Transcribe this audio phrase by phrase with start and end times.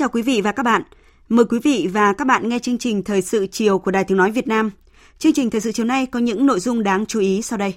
[0.00, 0.82] Chào quý vị và các bạn.
[1.28, 4.18] Mời quý vị và các bạn nghe chương trình Thời sự chiều của Đài Tiếng
[4.18, 4.70] Nói Việt Nam.
[5.18, 7.74] Chương trình Thời sự chiều nay có những nội dung đáng chú ý sau đây.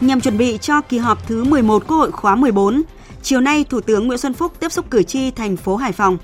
[0.00, 2.82] Nhằm chuẩn bị cho kỳ họp thứ 11 Quốc hội khóa 14,
[3.22, 6.18] chiều nay Thủ tướng Nguyễn Xuân Phúc tiếp xúc cử tri thành phố Hải Phòng.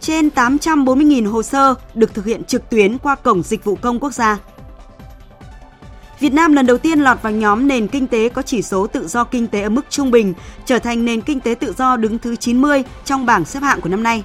[0.00, 4.14] Trên 840.000 hồ sơ được thực hiện trực tuyến qua Cổng Dịch vụ Công Quốc
[4.14, 4.38] gia.
[6.24, 9.08] Việt Nam lần đầu tiên lọt vào nhóm nền kinh tế có chỉ số tự
[9.08, 12.18] do kinh tế ở mức trung bình, trở thành nền kinh tế tự do đứng
[12.18, 14.24] thứ 90 trong bảng xếp hạng của năm nay.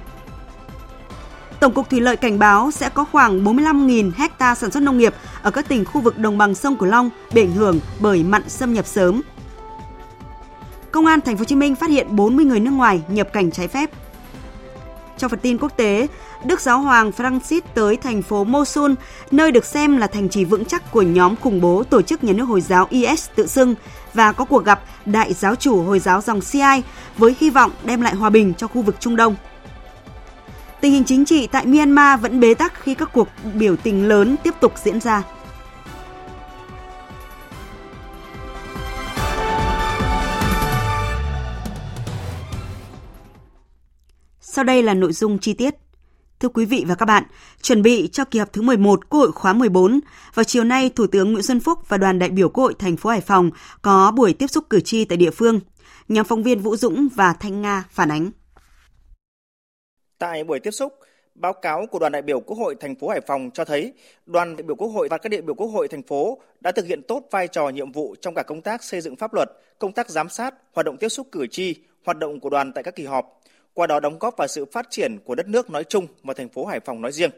[1.60, 5.14] Tổng cục Thủy lợi cảnh báo sẽ có khoảng 45.000 hecta sản xuất nông nghiệp
[5.42, 8.48] ở các tỉnh khu vực đồng bằng sông Cửu Long bị ảnh hưởng bởi mặn
[8.48, 9.22] xâm nhập sớm.
[10.92, 13.50] Công an Thành phố Hồ Chí Minh phát hiện 40 người nước ngoài nhập cảnh
[13.50, 13.90] trái phép.
[15.18, 16.06] Trong phần tin quốc tế,
[16.44, 18.92] Đức Giáo hoàng Francis tới thành phố Mosul,
[19.30, 22.32] nơi được xem là thành trì vững chắc của nhóm khủng bố tổ chức nhà
[22.32, 23.74] nước Hồi giáo IS tự xưng
[24.14, 26.80] và có cuộc gặp đại giáo chủ Hồi giáo dòng Shia
[27.18, 29.36] với hy vọng đem lại hòa bình cho khu vực Trung Đông.
[30.80, 34.36] Tình hình chính trị tại Myanmar vẫn bế tắc khi các cuộc biểu tình lớn
[34.44, 35.22] tiếp tục diễn ra.
[44.40, 45.74] Sau đây là nội dung chi tiết.
[46.40, 47.24] Thưa quý vị và các bạn,
[47.62, 50.00] chuẩn bị cho kỳ họp thứ 11 Quốc hội khóa 14,
[50.34, 52.96] vào chiều nay Thủ tướng Nguyễn Xuân Phúc và đoàn đại biểu Quốc hội thành
[52.96, 53.50] phố Hải Phòng
[53.82, 55.60] có buổi tiếp xúc cử tri tại địa phương.
[56.08, 58.30] Nhóm phóng viên Vũ Dũng và Thanh Nga phản ánh.
[60.18, 60.92] Tại buổi tiếp xúc,
[61.34, 63.92] báo cáo của đoàn đại biểu Quốc hội thành phố Hải Phòng cho thấy
[64.26, 66.86] đoàn đại biểu Quốc hội và các đại biểu Quốc hội thành phố đã thực
[66.86, 69.92] hiện tốt vai trò nhiệm vụ trong cả công tác xây dựng pháp luật, công
[69.92, 71.74] tác giám sát, hoạt động tiếp xúc cử tri,
[72.04, 73.40] hoạt động của đoàn tại các kỳ họp
[73.80, 76.48] qua đó đóng góp vào sự phát triển của đất nước nói chung và thành
[76.48, 77.30] phố Hải Phòng nói riêng.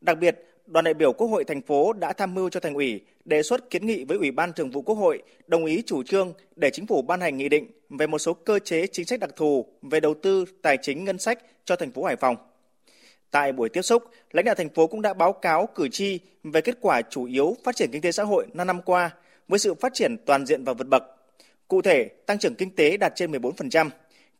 [0.00, 3.00] Đặc biệt, đoàn đại biểu Quốc hội thành phố đã tham mưu cho thành ủy
[3.24, 6.32] đề xuất kiến nghị với Ủy ban Thường vụ Quốc hội đồng ý chủ trương
[6.56, 9.30] để chính phủ ban hành nghị định về một số cơ chế chính sách đặc
[9.36, 12.36] thù về đầu tư tài chính ngân sách cho thành phố Hải Phòng.
[13.30, 14.02] Tại buổi tiếp xúc,
[14.32, 17.56] lãnh đạo thành phố cũng đã báo cáo cử tri về kết quả chủ yếu
[17.64, 19.10] phát triển kinh tế xã hội 5 năm qua
[19.48, 21.02] với sự phát triển toàn diện và vượt bậc.
[21.68, 23.90] Cụ thể, tăng trưởng kinh tế đạt trên 14%,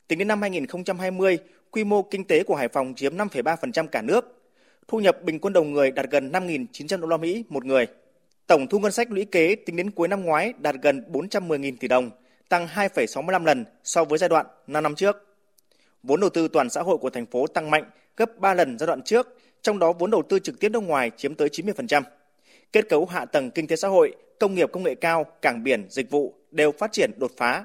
[0.08, 1.38] Tính đến năm 2020,
[1.70, 4.42] quy mô kinh tế của Hải Phòng chiếm 5,3% cả nước.
[4.88, 7.86] Thu nhập bình quân đầu người đạt gần 5.900 đô la Mỹ một người.
[8.46, 11.88] Tổng thu ngân sách lũy kế tính đến cuối năm ngoái đạt gần 410.000 tỷ
[11.88, 12.10] đồng,
[12.48, 15.16] tăng 2,65 lần so với giai đoạn 5 năm trước.
[16.02, 18.86] Vốn đầu tư toàn xã hội của thành phố tăng mạnh gấp 3 lần giai
[18.86, 22.02] đoạn trước, trong đó vốn đầu tư trực tiếp nước ngoài chiếm tới 90%.
[22.72, 25.86] Kết cấu hạ tầng kinh tế xã hội, công nghiệp công nghệ cao, cảng biển,
[25.90, 27.64] dịch vụ đều phát triển đột phá.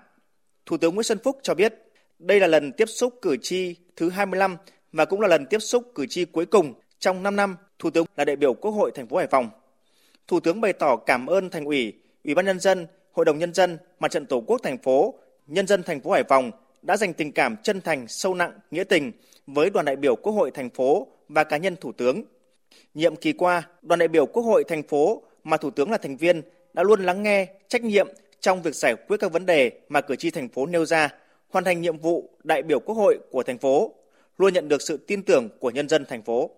[0.65, 1.73] Thủ tướng Nguyễn Xuân Phúc cho biết,
[2.23, 4.57] đây là lần tiếp xúc cử tri thứ 25
[4.91, 8.05] và cũng là lần tiếp xúc cử tri cuối cùng trong 5 năm Thủ tướng
[8.17, 9.49] là đại biểu Quốc hội thành phố Hải Phòng.
[10.27, 13.53] Thủ tướng bày tỏ cảm ơn Thành ủy, Ủy ban nhân dân, Hội đồng nhân
[13.53, 15.13] dân, Mặt trận Tổ quốc thành phố,
[15.47, 16.51] nhân dân thành phố Hải Phòng
[16.81, 19.11] đã dành tình cảm chân thành, sâu nặng, nghĩa tình
[19.47, 22.23] với đoàn đại biểu Quốc hội thành phố và cá nhân Thủ tướng.
[22.93, 26.17] Nhiệm kỳ qua, đoàn đại biểu Quốc hội thành phố mà Thủ tướng là thành
[26.17, 26.41] viên
[26.73, 28.07] đã luôn lắng nghe, trách nhiệm
[28.39, 31.09] trong việc giải quyết các vấn đề mà cử tri thành phố nêu ra
[31.53, 33.93] hoàn thành nhiệm vụ đại biểu Quốc hội của thành phố,
[34.37, 36.49] luôn nhận được sự tin tưởng của nhân dân thành phố.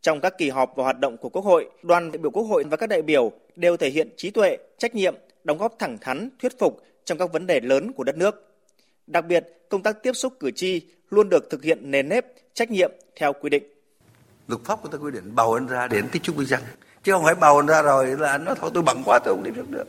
[0.00, 2.64] Trong các kỳ họp và hoạt động của Quốc hội, đoàn đại biểu Quốc hội
[2.70, 5.14] và các đại biểu đều thể hiện trí tuệ, trách nhiệm,
[5.44, 8.56] đóng góp thẳng thắn, thuyết phục trong các vấn đề lớn của đất nước.
[9.06, 10.80] Đặc biệt, công tác tiếp xúc cử tri
[11.10, 13.64] luôn được thực hiện nền nếp, trách nhiệm theo quy định.
[14.48, 16.60] Luật pháp của ta quy định bầu anh ra để anh tiếp xúc với dân.
[17.02, 19.34] Chứ không phải bầu anh ra rồi là anh nói thôi tôi bận quá tôi
[19.34, 19.86] không tiếp xúc được.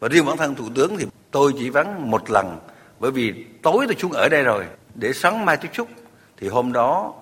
[0.00, 2.58] Và riêng bản thân Thủ tướng thì tôi chỉ vắng một lần
[3.00, 4.64] bởi vì tối tôi xuống ở đây rồi,
[4.94, 5.88] để sáng mai tiếp xúc,
[6.36, 7.14] thì hôm đó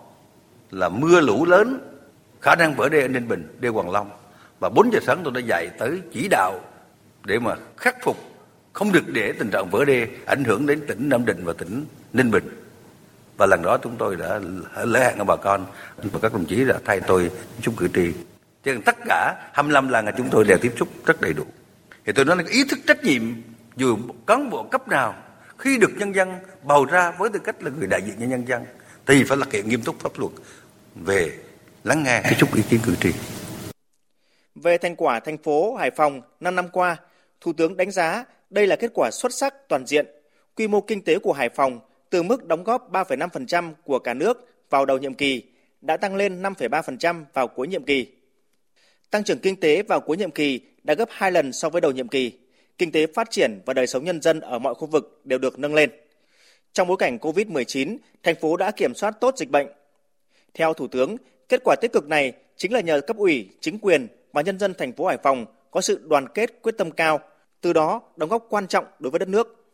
[0.70, 1.92] là mưa lũ lớn,
[2.40, 4.10] khả năng vỡ đê ở ninh bình, đê hoàng long.
[4.60, 6.60] Và 4 giờ sáng tôi đã dậy tới chỉ đạo
[7.24, 8.16] để mà khắc phục,
[8.72, 11.84] không được để tình trạng vỡ đê ảnh hưởng đến tỉnh nam định và tỉnh
[12.12, 12.48] ninh bình.
[13.36, 14.40] Và lần đó chúng tôi đã
[14.84, 17.30] lễ hẹn với bà con, và các đồng chí đã thay tôi
[17.60, 18.12] chúc cử tri.
[18.64, 21.44] Cho nên tất cả 25 lần chúng tôi đều tiếp xúc rất đầy đủ.
[22.04, 23.22] Thì tôi nói là ý thức trách nhiệm,
[23.76, 25.14] dù cán bộ cấp nào
[25.58, 28.48] khi được nhân dân bầu ra với tư cách là người đại diện cho nhân
[28.48, 28.64] dân
[29.06, 30.32] thì phải thực hiện nghiêm túc pháp luật
[30.94, 31.32] về
[31.84, 33.10] lắng nghe tiếp xúc ý kiến cử tri.
[34.54, 36.96] Về thành quả thành phố Hải Phòng 5 năm qua,
[37.40, 40.06] Thủ tướng đánh giá đây là kết quả xuất sắc toàn diện.
[40.56, 41.80] Quy mô kinh tế của Hải Phòng
[42.10, 45.42] từ mức đóng góp 3,5% của cả nước vào đầu nhiệm kỳ
[45.80, 48.12] đã tăng lên 5,3% vào cuối nhiệm kỳ.
[49.10, 51.92] Tăng trưởng kinh tế vào cuối nhiệm kỳ đã gấp 2 lần so với đầu
[51.92, 52.32] nhiệm kỳ.
[52.78, 55.58] Kinh tế phát triển và đời sống nhân dân ở mọi khu vực đều được
[55.58, 55.90] nâng lên.
[56.72, 59.66] Trong bối cảnh COVID-19, thành phố đã kiểm soát tốt dịch bệnh.
[60.54, 61.16] Theo Thủ tướng,
[61.48, 64.74] kết quả tích cực này chính là nhờ cấp ủy, chính quyền và nhân dân
[64.74, 67.20] thành phố Hải Phòng có sự đoàn kết quyết tâm cao,
[67.60, 69.66] từ đó đóng góp quan trọng đối với đất nước.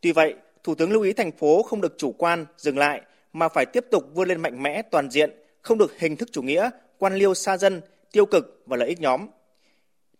[0.00, 0.34] Tuy vậy,
[0.64, 3.02] Thủ tướng lưu ý thành phố không được chủ quan, dừng lại
[3.32, 5.30] mà phải tiếp tục vươn lên mạnh mẽ toàn diện,
[5.62, 7.80] không được hình thức chủ nghĩa, quan liêu xa dân,
[8.12, 9.26] tiêu cực và lợi ích nhóm.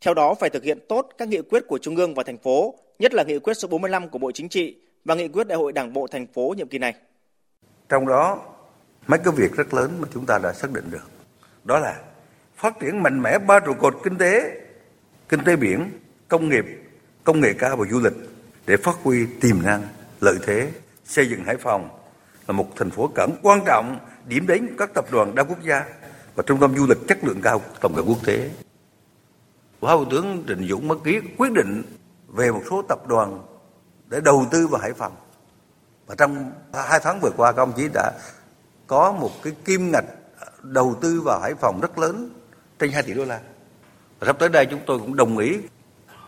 [0.03, 2.75] Theo đó phải thực hiện tốt các nghị quyết của Trung ương và thành phố,
[2.99, 5.73] nhất là nghị quyết số 45 của Bộ Chính trị và nghị quyết Đại hội
[5.73, 6.95] Đảng bộ thành phố nhiệm kỳ này.
[7.89, 8.39] Trong đó,
[9.07, 11.11] mấy cái việc rất lớn mà chúng ta đã xác định được.
[11.65, 12.01] Đó là
[12.57, 14.61] phát triển mạnh mẽ ba trụ cột kinh tế,
[15.29, 15.91] kinh tế biển,
[16.29, 16.65] công nghiệp,
[17.25, 18.15] công nghệ cao và du lịch
[18.67, 19.83] để phát huy tiềm năng,
[20.21, 20.71] lợi thế,
[21.05, 21.89] xây dựng Hải Phòng
[22.49, 25.85] là một thành phố cảng quan trọng, điểm đến các tập đoàn đa quốc gia
[26.35, 28.51] và trung tâm du lịch chất lượng cao tầm cỡ quốc tế.
[29.83, 31.83] Phó Thủ tướng Trịnh Dũng mới ký quyết định
[32.29, 33.43] về một số tập đoàn
[34.09, 35.13] để đầu tư vào Hải Phòng.
[36.07, 38.13] Và trong hai tháng vừa qua các ông chí đã
[38.87, 40.05] có một cái kim ngạch
[40.63, 42.31] đầu tư vào Hải Phòng rất lớn
[42.79, 43.41] trên 2 tỷ đô la.
[44.19, 45.59] Và sắp tới đây chúng tôi cũng đồng ý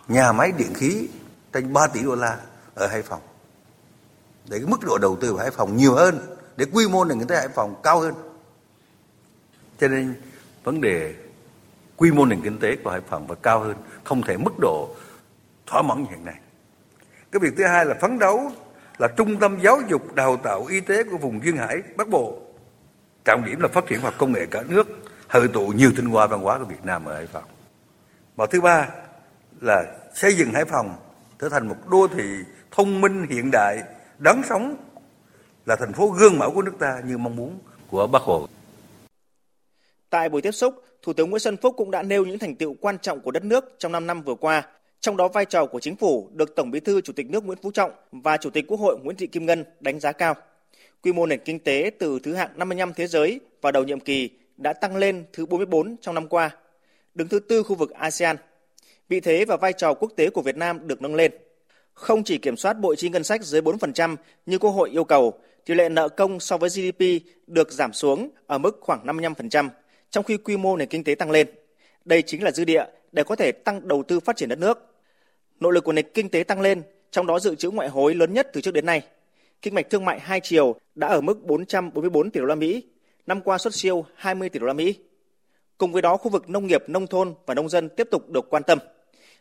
[0.09, 1.09] nhà máy điện khí
[1.53, 2.39] trên 3 tỷ đô la
[2.75, 3.21] ở Hải Phòng.
[4.49, 7.19] Để cái mức độ đầu tư vào Hải Phòng nhiều hơn, để quy mô nền
[7.19, 8.15] kinh tế Hải Phòng cao hơn.
[9.79, 10.15] Cho nên
[10.65, 11.15] vấn đề
[11.97, 14.89] quy mô nền kinh tế của Hải Phòng phải cao hơn, không thể mức độ
[15.67, 16.35] thỏa mãn như hiện nay.
[17.33, 18.53] Cái việc thứ hai là phấn đấu
[18.99, 22.39] là trung tâm giáo dục đào tạo y tế của vùng duyên hải Bắc Bộ.
[23.25, 24.89] Trọng điểm là phát triển khoa học công nghệ cả nước,
[25.29, 27.45] hội tụ nhiều tinh hoa văn hóa của Việt Nam ở Hải Phòng.
[28.37, 28.89] Và thứ ba
[29.61, 30.97] là xây dựng Hải Phòng
[31.39, 32.39] trở thành một đô thị
[32.71, 33.83] thông minh hiện đại,
[34.19, 34.77] đáng sống
[35.67, 37.59] là thành phố gương mẫu của nước ta như mong muốn
[37.91, 38.49] của Bác Hồ.
[40.11, 42.75] Tại buổi tiếp xúc, Thủ tướng Nguyễn Xuân Phúc cũng đã nêu những thành tựu
[42.81, 44.63] quan trọng của đất nước trong 5 năm vừa qua,
[45.01, 47.59] trong đó vai trò của chính phủ được Tổng Bí thư Chủ tịch nước Nguyễn
[47.63, 50.35] Phú Trọng và Chủ tịch Quốc hội Nguyễn Thị Kim Ngân đánh giá cao.
[51.03, 54.31] Quy mô nền kinh tế từ thứ hạng 55 thế giới vào đầu nhiệm kỳ
[54.57, 56.51] đã tăng lên thứ 44 trong năm qua,
[57.15, 58.37] đứng thứ tư khu vực ASEAN.
[59.09, 61.33] Vị thế và vai trò quốc tế của Việt Nam được nâng lên.
[61.95, 64.17] Không chỉ kiểm soát bộ chi ngân sách dưới 4%
[64.47, 65.35] như Quốc hội yêu cầu,
[65.65, 67.05] tỷ lệ nợ công so với GDP
[67.47, 69.69] được giảm xuống ở mức khoảng 55%,
[70.15, 71.47] trong khi quy mô nền kinh tế tăng lên.
[72.05, 74.95] Đây chính là dư địa để có thể tăng đầu tư phát triển đất nước.
[75.61, 78.33] Nội lực của nền kinh tế tăng lên, trong đó dự trữ ngoại hối lớn
[78.33, 79.03] nhất từ trước đến nay.
[79.63, 82.83] Kinh mạch thương mại hai chiều đã ở mức 444 tỷ đô la Mỹ,
[83.27, 84.95] năm qua xuất siêu 20 tỷ đô la Mỹ.
[85.79, 88.51] Cùng với đó, khu vực nông nghiệp, nông thôn và nông dân tiếp tục được
[88.51, 88.79] quan tâm.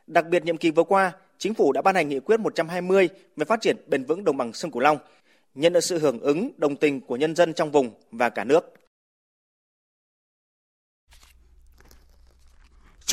[0.08, 3.46] Đặc biệt nhiệm kỳ vừa qua, Chính phủ đã ban hành nghị quyết 120 về
[3.46, 4.98] phát triển bền vững đồng bằng sông Cửu Long,
[5.56, 8.74] nhận được sự hưởng ứng đồng tình của nhân dân trong vùng và cả nước.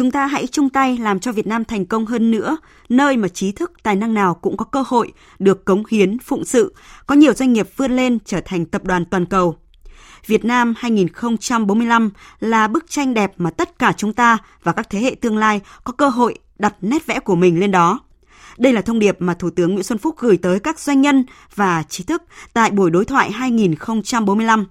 [0.00, 2.56] Chúng ta hãy chung tay làm cho Việt Nam thành công hơn nữa,
[2.88, 6.44] nơi mà trí thức, tài năng nào cũng có cơ hội được cống hiến, phụng
[6.44, 6.74] sự,
[7.06, 9.56] có nhiều doanh nghiệp vươn lên trở thành tập đoàn toàn cầu.
[10.26, 15.00] Việt Nam 2045 là bức tranh đẹp mà tất cả chúng ta và các thế
[15.00, 18.00] hệ tương lai có cơ hội đặt nét vẽ của mình lên đó.
[18.58, 21.24] Đây là thông điệp mà Thủ tướng Nguyễn Xuân Phúc gửi tới các doanh nhân
[21.54, 24.66] và trí thức tại buổi đối thoại 2045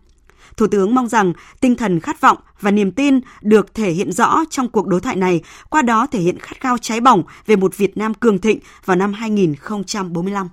[0.60, 4.44] Thủ tướng mong rằng tinh thần khát vọng và niềm tin được thể hiện rõ
[4.50, 7.78] trong cuộc đối thoại này, qua đó thể hiện khát khao cháy bỏng về một
[7.78, 10.50] Việt Nam cường thịnh vào năm 2045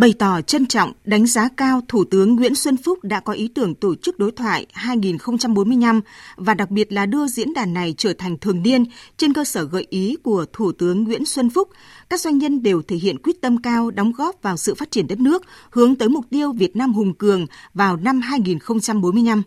[0.00, 3.48] bày tỏ trân trọng, đánh giá cao Thủ tướng Nguyễn Xuân Phúc đã có ý
[3.48, 6.00] tưởng tổ chức đối thoại 2045
[6.36, 8.84] và đặc biệt là đưa diễn đàn này trở thành thường niên
[9.16, 11.68] trên cơ sở gợi ý của Thủ tướng Nguyễn Xuân Phúc.
[12.10, 15.06] Các doanh nhân đều thể hiện quyết tâm cao đóng góp vào sự phát triển
[15.06, 19.42] đất nước, hướng tới mục tiêu Việt Nam hùng cường vào năm 2045.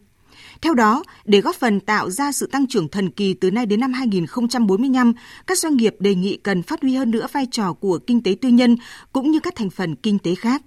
[0.63, 3.79] Theo đó, để góp phần tạo ra sự tăng trưởng thần kỳ từ nay đến
[3.79, 5.13] năm 2045,
[5.47, 8.35] các doanh nghiệp đề nghị cần phát huy hơn nữa vai trò của kinh tế
[8.41, 8.75] tư nhân
[9.13, 10.61] cũng như các thành phần kinh tế khác.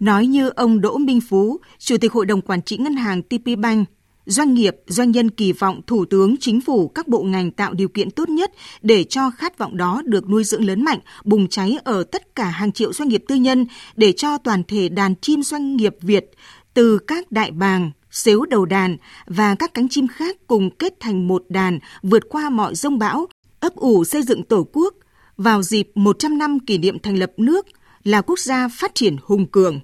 [0.00, 3.58] Nói như ông Đỗ Minh Phú, Chủ tịch Hội đồng Quản trị Ngân hàng TP
[3.58, 3.88] Bank,
[4.26, 7.88] Doanh nghiệp, doanh nhân kỳ vọng Thủ tướng, Chính phủ, các bộ ngành tạo điều
[7.88, 8.52] kiện tốt nhất
[8.82, 12.44] để cho khát vọng đó được nuôi dưỡng lớn mạnh, bùng cháy ở tất cả
[12.44, 13.66] hàng triệu doanh nghiệp tư nhân
[13.96, 16.30] để cho toàn thể đàn chim doanh nghiệp Việt
[16.74, 18.96] từ các đại bàng, xếu đầu đàn
[19.26, 23.26] và các cánh chim khác cùng kết thành một đàn vượt qua mọi rông bão,
[23.60, 24.94] ấp ủ xây dựng Tổ quốc
[25.36, 27.66] vào dịp 100 năm kỷ niệm thành lập nước
[28.04, 29.80] là quốc gia phát triển hùng cường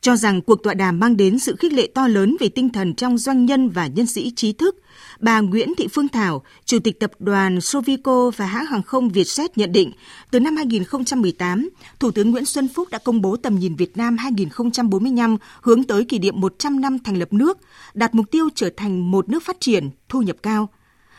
[0.00, 2.94] cho rằng cuộc tọa đàm mang đến sự khích lệ to lớn về tinh thần
[2.94, 4.76] trong doanh nhân và nhân sĩ trí thức.
[5.20, 9.48] Bà Nguyễn Thị Phương Thảo, Chủ tịch Tập đoàn Sovico và hãng hàng không Vietjet
[9.56, 9.92] nhận định,
[10.30, 14.16] từ năm 2018, Thủ tướng Nguyễn Xuân Phúc đã công bố tầm nhìn Việt Nam
[14.16, 17.58] 2045 hướng tới kỷ niệm 100 năm thành lập nước,
[17.94, 20.68] đạt mục tiêu trở thành một nước phát triển, thu nhập cao.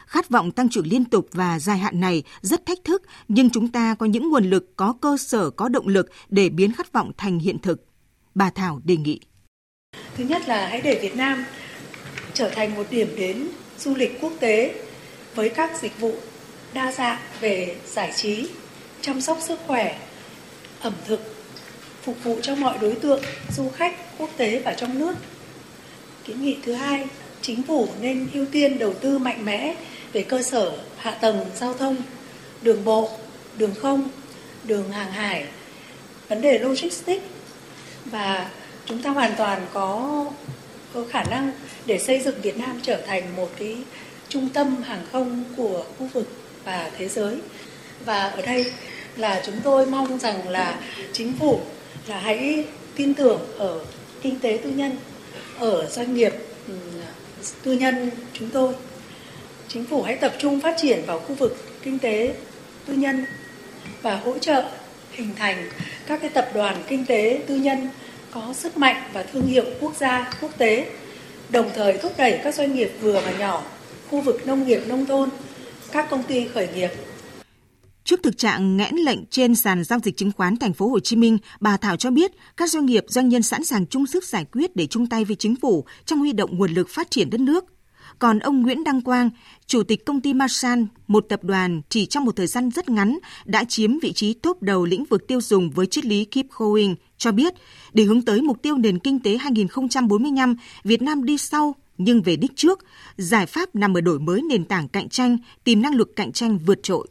[0.06, 3.68] Khát vọng tăng trưởng liên tục và dài hạn này rất thách thức, nhưng chúng
[3.68, 7.12] ta có những nguồn lực, có cơ sở, có động lực để biến khát vọng
[7.18, 7.84] thành hiện thực
[8.38, 9.20] bà Thảo đề nghị.
[10.18, 11.46] Thứ nhất là hãy để Việt Nam
[12.34, 13.48] trở thành một điểm đến
[13.80, 14.76] du lịch quốc tế
[15.36, 16.14] với các dịch vụ
[16.74, 18.50] đa dạng về giải trí,
[19.02, 20.00] chăm sóc sức khỏe,
[20.80, 21.36] ẩm thực,
[22.02, 23.22] phục vụ cho mọi đối tượng
[23.56, 25.16] du khách quốc tế và trong nước.
[26.24, 27.06] Kiến nghị thứ hai,
[27.42, 29.76] chính phủ nên ưu tiên đầu tư mạnh mẽ
[30.14, 31.96] về cơ sở hạ tầng giao thông,
[32.62, 33.10] đường bộ,
[33.58, 34.10] đường không,
[34.64, 35.46] đường hàng hải,
[36.28, 37.37] vấn đề logistics
[38.12, 38.50] và
[38.86, 40.26] chúng ta hoàn toàn có,
[40.94, 41.52] có khả năng
[41.86, 43.78] để xây dựng Việt Nam trở thành một cái
[44.30, 46.28] trung tâm hàng không của khu vực
[46.64, 47.38] và thế giới.
[48.06, 48.72] Và ở đây
[49.18, 50.80] là chúng tôi mong rằng là
[51.14, 51.60] chính phủ
[52.08, 53.80] là hãy tin tưởng ở
[54.22, 54.98] kinh tế tư nhân
[55.60, 56.34] ở doanh nghiệp
[56.68, 56.74] ừ,
[57.64, 58.74] tư nhân chúng tôi.
[59.68, 62.34] Chính phủ hãy tập trung phát triển vào khu vực kinh tế
[62.86, 63.26] tư nhân
[64.02, 64.64] và hỗ trợ
[65.18, 65.70] hình thành
[66.08, 67.90] các cái tập đoàn kinh tế tư nhân
[68.32, 70.92] có sức mạnh và thương hiệu quốc gia, quốc tế,
[71.50, 73.64] đồng thời thúc đẩy các doanh nghiệp vừa và nhỏ,
[74.10, 75.30] khu vực nông nghiệp nông thôn,
[75.92, 76.90] các công ty khởi nghiệp
[78.04, 81.16] Trước thực trạng nghẽn lệnh trên sàn giao dịch chứng khoán thành phố Hồ Chí
[81.16, 84.46] Minh, bà Thảo cho biết các doanh nghiệp doanh nhân sẵn sàng chung sức giải
[84.52, 87.42] quyết để chung tay với chính phủ trong huy động nguồn lực phát triển đất
[87.42, 87.66] nước.
[88.20, 89.30] Còn ông Nguyễn Đăng Quang,
[89.68, 93.20] chủ tịch công ty Marsan, một tập đoàn chỉ trong một thời gian rất ngắn
[93.46, 96.96] đã chiếm vị trí top đầu lĩnh vực tiêu dùng với triết lý Keep Going,
[97.18, 97.54] cho biết
[97.94, 102.36] để hướng tới mục tiêu nền kinh tế 2045, Việt Nam đi sau nhưng về
[102.36, 102.80] đích trước,
[103.18, 106.60] giải pháp nằm ở đổi mới nền tảng cạnh tranh, tìm năng lực cạnh tranh
[106.66, 107.08] vượt trội.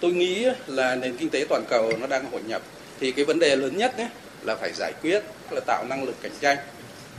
[0.00, 2.62] Tôi nghĩ là nền kinh tế toàn cầu nó đang hội nhập
[3.00, 4.08] thì cái vấn đề lớn nhất ấy
[4.42, 6.58] là phải giải quyết là tạo năng lực cạnh tranh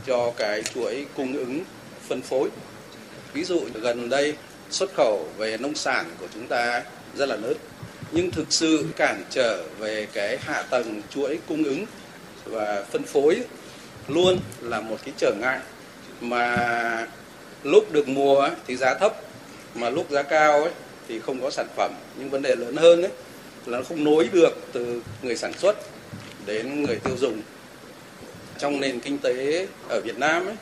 [0.06, 1.60] cho cái chuỗi cung ứng
[2.08, 2.50] phân phối
[3.36, 4.34] Ví dụ gần đây
[4.70, 6.82] xuất khẩu về nông sản của chúng ta
[7.16, 7.54] rất là lớn
[8.12, 11.86] nhưng thực sự cản trở về cái hạ tầng chuỗi cung ứng
[12.44, 13.40] và phân phối
[14.08, 15.58] luôn là một cái trở ngại.
[16.20, 17.06] Mà
[17.62, 19.16] lúc được mùa thì giá thấp
[19.74, 20.72] mà lúc giá cao ấy
[21.08, 21.92] thì không có sản phẩm.
[22.18, 23.12] Nhưng vấn đề lớn hơn ấy
[23.66, 25.76] là nó không nối được từ người sản xuất
[26.46, 27.42] đến người tiêu dùng.
[28.58, 30.56] Trong nền kinh tế ở Việt Nam ấy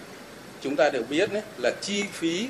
[0.62, 2.48] chúng ta đều biết ấy, là chi phí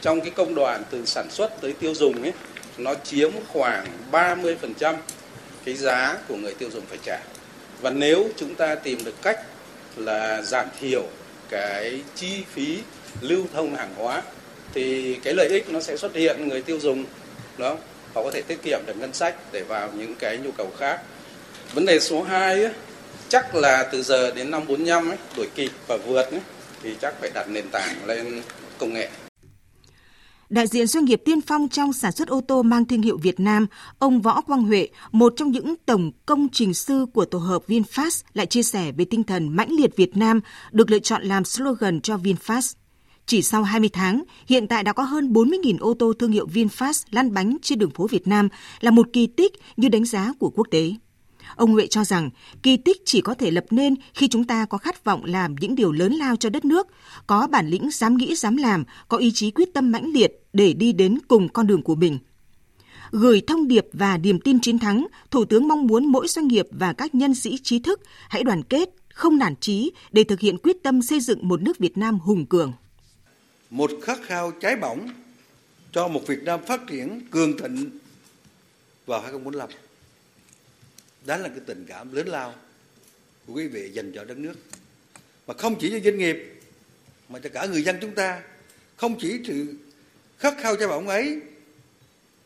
[0.00, 2.32] trong cái công đoạn từ sản xuất tới tiêu dùng ấy
[2.78, 4.94] nó chiếm khoảng 30%
[5.64, 7.18] cái giá của người tiêu dùng phải trả.
[7.80, 9.40] Và nếu chúng ta tìm được cách
[9.96, 11.02] là giảm thiểu
[11.48, 12.78] cái chi phí
[13.20, 14.22] lưu thông hàng hóa
[14.74, 17.04] thì cái lợi ích nó sẽ xuất hiện người tiêu dùng
[17.58, 17.76] đó
[18.14, 21.00] họ có thể tiết kiệm được ngân sách để vào những cái nhu cầu khác.
[21.72, 22.72] Vấn đề số 2 ấy,
[23.28, 26.40] chắc là từ giờ đến năm 45 ấy, đuổi kịp và vượt ấy,
[26.82, 28.42] thì chắc phải đặt nền tảng lên
[28.78, 29.08] công nghệ
[30.48, 33.40] Đại diện doanh nghiệp tiên phong trong sản xuất ô tô mang thương hiệu Việt
[33.40, 33.66] Nam,
[33.98, 38.22] ông Võ Quang Huệ, một trong những tổng công trình sư của tổ hợp VinFast,
[38.34, 40.40] lại chia sẻ về tinh thần mãnh liệt Việt Nam
[40.72, 42.74] được lựa chọn làm slogan cho VinFast.
[43.26, 47.04] Chỉ sau 20 tháng, hiện tại đã có hơn 40.000 ô tô thương hiệu VinFast
[47.10, 48.48] lăn bánh trên đường phố Việt Nam
[48.80, 50.92] là một kỳ tích như đánh giá của quốc tế.
[51.56, 52.30] Ông Huệ cho rằng
[52.62, 55.74] kỳ tích chỉ có thể lập nên khi chúng ta có khát vọng làm những
[55.74, 56.86] điều lớn lao cho đất nước,
[57.26, 60.72] có bản lĩnh dám nghĩ dám làm, có ý chí quyết tâm mãnh liệt để
[60.72, 62.18] đi đến cùng con đường của mình.
[63.10, 66.66] Gửi thông điệp và niềm tin chiến thắng, Thủ tướng mong muốn mỗi doanh nghiệp
[66.70, 70.58] và các nhân sĩ trí thức hãy đoàn kết, không nản chí để thực hiện
[70.58, 72.72] quyết tâm xây dựng một nước Việt Nam hùng cường.
[73.70, 75.08] Một khát khao cháy bỏng
[75.92, 77.90] cho một Việt Nam phát triển cường thịnh
[79.06, 79.68] vào 2045
[81.26, 82.54] đó là cái tình cảm lớn lao
[83.46, 84.54] của quý vị dành cho đất nước.
[85.46, 86.36] Mà không chỉ cho doanh nghiệp
[87.28, 88.42] mà cho cả người dân chúng ta.
[88.96, 89.74] Không chỉ sự
[90.38, 91.40] khát khao cho bỏng ấy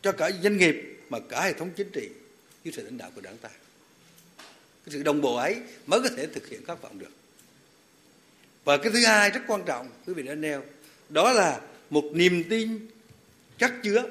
[0.03, 2.09] cho cả doanh nghiệp mà cả hệ thống chính trị
[2.65, 3.49] dưới sự lãnh đạo của đảng ta.
[4.85, 5.57] Cái sự đồng bộ ấy
[5.87, 7.13] mới có thể thực hiện khát vọng được.
[8.65, 10.63] Và cái thứ hai rất quan trọng, quý vị đã nêu,
[11.09, 11.61] đó là
[11.91, 12.89] một niềm tin
[13.59, 14.03] chắc chứa.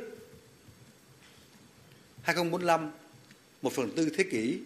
[2.24, 2.92] 2045
[3.62, 4.58] một phần tư thế kỷ.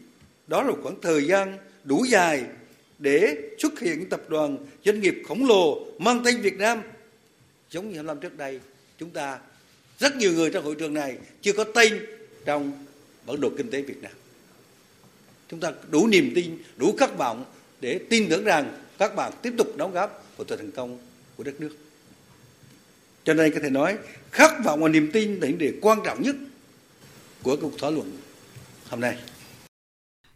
[0.48, 2.44] Đó là khoảng thời gian đủ dài
[3.00, 6.82] để xuất hiện những tập đoàn doanh nghiệp khổng lồ mang tên Việt Nam.
[7.72, 8.60] Giống như 25 trước đây,
[9.00, 9.40] chúng ta,
[10.00, 12.06] rất nhiều người trong hội trường này chưa có tên
[12.46, 12.86] trong
[13.26, 14.12] bản đồ kinh tế Việt Nam.
[15.50, 17.46] Chúng ta đủ niềm tin, đủ khát vọng
[17.82, 20.98] để tin tưởng rằng các bạn tiếp tục đóng góp vào thành công
[21.38, 21.76] của đất nước.
[23.24, 23.98] Cho nên có thể nói,
[24.32, 26.36] khát vọng và niềm tin là những điều quan trọng nhất
[27.44, 28.12] của cuộc thảo luận
[28.90, 29.18] hôm nay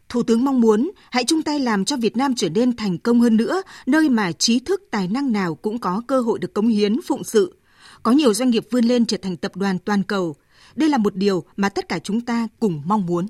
[0.10, 3.22] Thủ tướng mong muốn hãy chung tay làm cho Việt Nam trở nên thành công
[3.22, 6.68] hơn nữa, nơi mà trí thức tài năng nào cũng có cơ hội được cống
[6.68, 7.56] hiến phụng sự.
[8.04, 10.36] Có nhiều doanh nghiệp vươn lên trở thành tập đoàn toàn cầu.
[10.76, 13.28] Đây là một điều mà tất cả chúng ta cùng mong muốn.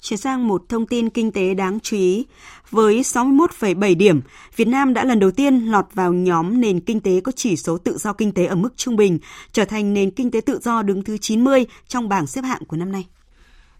[0.00, 2.26] Chuyển sang một thông tin kinh tế đáng chú ý.
[2.70, 4.20] Với 61,7 điểm,
[4.56, 7.78] Việt Nam đã lần đầu tiên lọt vào nhóm nền kinh tế có chỉ số
[7.78, 9.18] tự do kinh tế ở mức trung bình,
[9.52, 12.76] trở thành nền kinh tế tự do đứng thứ 90 trong bảng xếp hạng của
[12.76, 13.06] năm nay.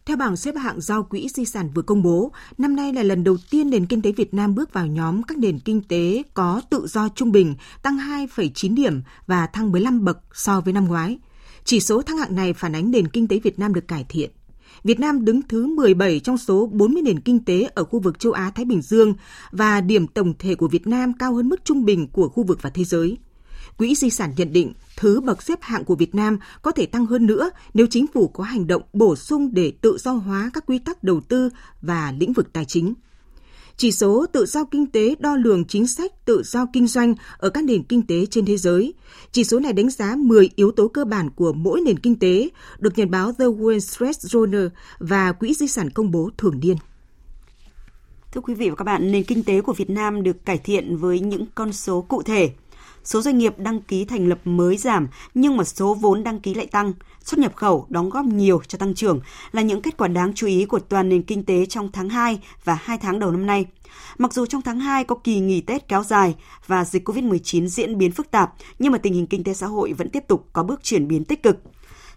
[0.06, 3.24] Theo bảng xếp hạng do Quỹ Di sản vừa công bố, năm nay là lần
[3.24, 6.62] đầu tiên nền kinh tế Việt Nam bước vào nhóm các nền kinh tế có
[6.70, 11.18] tự do trung bình, tăng 2,9 điểm và thăng 15 bậc so với năm ngoái.
[11.64, 14.30] Chỉ số thăng hạng này phản ánh nền kinh tế Việt Nam được cải thiện.
[14.84, 18.32] Việt Nam đứng thứ 17 trong số 40 nền kinh tế ở khu vực châu
[18.32, 19.14] Á-Thái Bình Dương
[19.50, 22.58] và điểm tổng thể của Việt Nam cao hơn mức trung bình của khu vực
[22.62, 23.18] và thế giới.
[23.78, 27.06] Quỹ di sản nhận định thứ bậc xếp hạng của Việt Nam có thể tăng
[27.06, 30.66] hơn nữa nếu chính phủ có hành động bổ sung để tự do hóa các
[30.66, 31.50] quy tắc đầu tư
[31.82, 32.94] và lĩnh vực tài chính.
[33.76, 37.50] Chỉ số tự do kinh tế đo lường chính sách tự do kinh doanh ở
[37.50, 38.94] các nền kinh tế trên thế giới.
[39.32, 42.48] Chỉ số này đánh giá 10 yếu tố cơ bản của mỗi nền kinh tế,
[42.78, 46.76] được nhật báo The Wall Street Journal và Quỹ Di sản công bố thường niên.
[48.32, 50.96] Thưa quý vị và các bạn, nền kinh tế của Việt Nam được cải thiện
[50.96, 52.50] với những con số cụ thể
[53.04, 56.54] số doanh nghiệp đăng ký thành lập mới giảm nhưng mà số vốn đăng ký
[56.54, 56.92] lại tăng,
[57.24, 59.20] xuất nhập khẩu đóng góp nhiều cho tăng trưởng
[59.52, 62.38] là những kết quả đáng chú ý của toàn nền kinh tế trong tháng 2
[62.64, 63.66] và 2 tháng đầu năm nay.
[64.18, 66.34] Mặc dù trong tháng 2 có kỳ nghỉ Tết kéo dài
[66.66, 69.92] và dịch COVID-19 diễn biến phức tạp, nhưng mà tình hình kinh tế xã hội
[69.92, 71.56] vẫn tiếp tục có bước chuyển biến tích cực.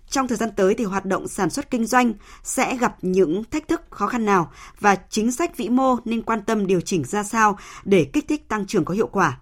[0.10, 3.68] Trong thời gian tới thì hoạt động sản xuất kinh doanh sẽ gặp những thách
[3.68, 7.24] thức khó khăn nào và chính sách vĩ mô nên quan tâm điều chỉnh ra
[7.24, 9.38] sao để kích thích tăng trưởng có hiệu quả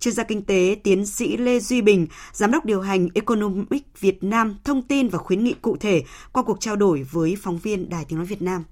[0.00, 4.24] chuyên gia kinh tế tiến sĩ Lê Duy Bình, giám đốc điều hành Economic Việt
[4.24, 7.88] Nam thông tin và khuyến nghị cụ thể qua cuộc trao đổi với phóng viên
[7.88, 8.64] Đài Tiếng nói Việt Nam.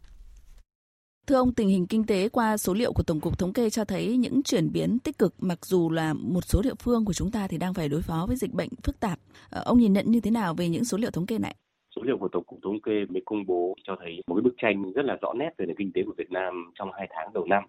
[1.26, 3.84] Thưa ông, tình hình kinh tế qua số liệu của Tổng cục Thống kê cho
[3.84, 7.30] thấy những chuyển biến tích cực mặc dù là một số địa phương của chúng
[7.30, 9.18] ta thì đang phải đối phó với dịch bệnh phức tạp.
[9.50, 11.54] Ờ, ông nhìn nhận như thế nào về những số liệu thống kê này?
[11.96, 14.54] Số liệu của Tổng cục Thống kê mới công bố cho thấy một cái bức
[14.62, 17.32] tranh rất là rõ nét về nền kinh tế của Việt Nam trong hai tháng
[17.34, 17.64] đầu năm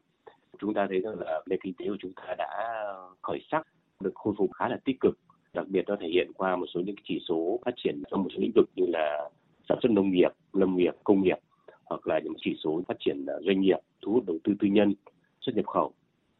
[0.59, 2.47] chúng ta thấy rằng là nền kinh tế của chúng ta đã
[3.21, 3.67] khởi sắc,
[3.99, 5.17] được khôi phục khá là tích cực,
[5.53, 8.29] đặc biệt nó thể hiện qua một số những chỉ số phát triển trong một
[8.33, 9.29] số lĩnh vực như là
[9.69, 11.37] sản xuất nông nghiệp, lâm nghiệp, công nghiệp,
[11.85, 14.67] hoặc là những chỉ số phát triển ờ, doanh nghiệp, thu hút đầu tư tư
[14.67, 14.93] nhân,
[15.41, 15.93] xuất nhập khẩu.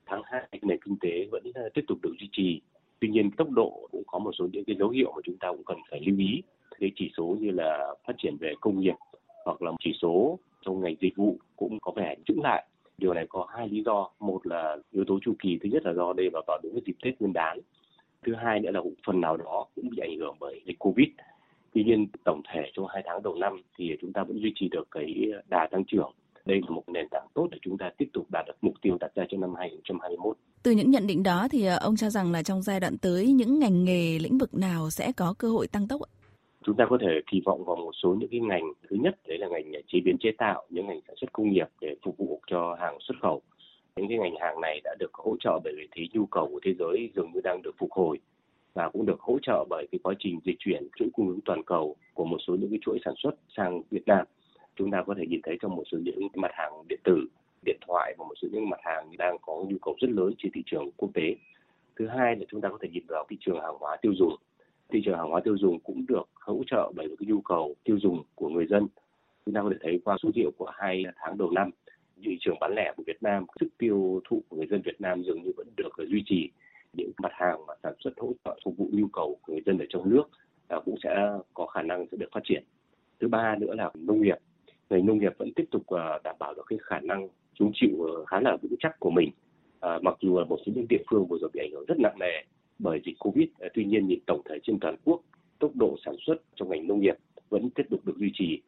[0.06, 2.62] Tháng 2 nền kinh tế vẫn ờ, tiếp tục được duy trì.
[2.99, 5.51] Tuy nhiên, tốc độ cũng có một số những cái dấu hiệu mà chúng ta
[5.51, 6.41] cũng cần phải lưu ý.
[6.80, 8.95] Cái chỉ số như là phát triển về công nghiệp,
[9.45, 12.65] hoặc là chỉ số trong ngành dịch vụ cũng có vẻ chững lại.
[13.05, 14.09] Điều này có hai lý do.
[14.19, 16.81] Một là yếu tố chu kỳ, thứ nhất là do đây vào vào đúng cái
[16.85, 17.59] dịp Tết Nguyên đán.
[18.25, 21.07] Thứ hai nữa là cũng phần nào đó cũng bị ảnh hưởng bởi dịch Covid.
[21.73, 24.69] Tuy nhiên tổng thể trong hai tháng đầu năm thì chúng ta vẫn duy trì
[24.69, 26.11] được cái đà tăng trưởng.
[26.45, 28.97] Đây là một nền tảng tốt để chúng ta tiếp tục đạt được mục tiêu
[28.99, 30.37] đặt ra cho năm 2021.
[30.63, 33.31] Từ những nhận định đó thì ờ, ông cho rằng là trong giai đoạn tới
[33.31, 36.14] những ngành nghề lĩnh vực nào sẽ có cơ hội tăng tốc ạ?
[36.65, 38.63] Chúng ta có thể kỳ vọng vào một số những cái ngành.
[38.89, 41.67] Thứ nhất, đấy là ngành chế biến, chế tạo, những ngành sản xuất công nghiệp
[41.82, 43.41] để phục vụ cho hàng xuất khẩu.
[43.95, 46.60] Những cái ngành hàng này đã được hỗ trợ bởi vị thế nhu cầu của
[46.63, 48.19] thế giới dường như đang được phục hồi
[48.73, 51.63] và cũng được hỗ trợ bởi cái quá trình dịch chuyển, chuỗi cung ứng toàn
[51.63, 54.25] cầu của một số những cái chuỗi sản xuất sang Việt Nam.
[54.75, 57.28] Chúng ta có thể nhìn thấy trong một số những mặt hàng điện tử,
[57.65, 60.51] điện thoại và một số những mặt hàng đang có nhu cầu rất lớn trên
[60.56, 61.36] thị trường quốc tế.
[61.95, 64.36] Thứ hai là chúng ta có thể nhìn vào thị trường hàng hóa tiêu dùng
[64.89, 68.00] thị trường hàng hóa tiêu dùng cũng được hỗ trợ bởi cái nhu cầu tiêu
[68.00, 68.88] dùng của người dân.
[69.45, 71.69] Chúng ta có thể thấy qua số liệu của hai tháng đầu năm,
[72.24, 75.24] thị trường bán lẻ của Việt Nam, sức tiêu thụ của người dân Việt Nam
[75.24, 76.50] dường như vẫn được duy trì.
[76.93, 79.80] Những mặt hàng mà sản xuất hỗ trợ phục vụ nhu cầu của người dân
[79.80, 80.24] ở trong nước
[80.67, 82.63] à, cũng sẽ có khả năng sẽ được phát triển.
[83.19, 84.38] Thứ ba nữa là nông nghiệp.
[84.89, 87.28] Ngành nông nghiệp vẫn tiếp tục à, đảm bảo được cái khả năng
[87.60, 89.32] chống chịu à, khá là vững chắc của mình.
[89.80, 92.00] À, mặc dù là một số những địa phương vừa rồi bị ảnh hưởng rất
[92.00, 92.43] nặng nề
[92.79, 93.47] bởi dịch Covid.
[93.59, 95.21] À, tuy nhiên nhìn tổng thể trên toàn quốc,
[95.59, 97.15] tốc độ sản xuất trong ngành nông nghiệp
[97.49, 98.61] vẫn tiếp tục được duy trì.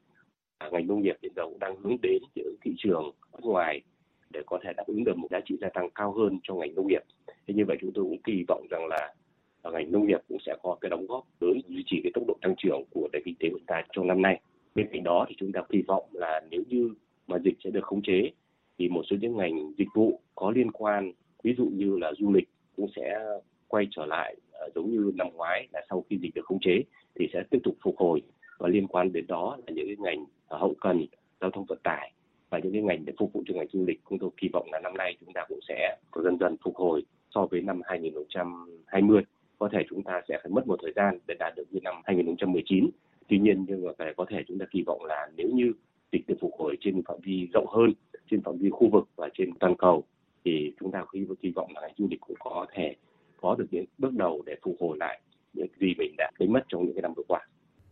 [0.58, 3.82] À, ngành nông nghiệp hiện giờ cũng đang hướng đến những thị trường nước ngoài
[4.30, 6.76] để có thể đáp ứng được một giá trị gia tăng cao hơn cho ngành
[6.76, 7.02] nông nghiệp.
[7.28, 9.14] Thế như vậy chúng tôi cũng kỳ vọng rằng là
[9.62, 12.24] à, ngành nông nghiệp cũng sẽ có cái đóng góp lớn duy trì cái tốc
[12.28, 14.42] độ tăng trưởng của nền kinh tế của ta trong năm nay.
[14.76, 16.94] Bên cạnh đó thì chúng ta kỳ vọng là nếu như
[17.28, 18.32] mà dịch sẽ được khống chế
[18.78, 21.12] thì một số những ngành dịch vụ có liên quan
[21.44, 23.20] ví dụ như là du lịch cũng sẽ
[23.68, 26.84] quay trở lại ờ, giống như năm ngoái là sau khi dịch được khống chế
[27.16, 28.22] thì sẽ tiếp tục phục hồi.
[28.58, 31.06] Và liên quan đến đó là những cái ngành hậu cần,
[31.42, 32.12] giao thông vận tải
[32.50, 34.00] và những cái ngành để phục vụ cho ngành du lịch.
[34.10, 37.04] Chúng tôi kỳ vọng là năm nay chúng ta cũng sẽ dần dần phục hồi
[37.36, 39.24] so với năm 2020
[39.60, 41.96] có thể chúng ta sẽ phải mất một thời gian để đạt được như năm
[42.06, 42.90] 2019
[43.28, 45.74] tuy nhiên nhưng mà có thể chúng ta kỳ vọng là nếu như
[46.12, 47.94] dịch được phục hồi trên phạm vi rộng hơn,
[48.32, 50.04] trên phạm vi khu vực và trên toàn cầu
[50.46, 52.96] thì chúng ta khi kỳ vọng là ngành du lịch cũng có thể
[53.42, 55.22] có được những bước đầu để phục hồi lại
[55.54, 57.48] những gì mình đã đánh mất trong những cái năm vừa qua.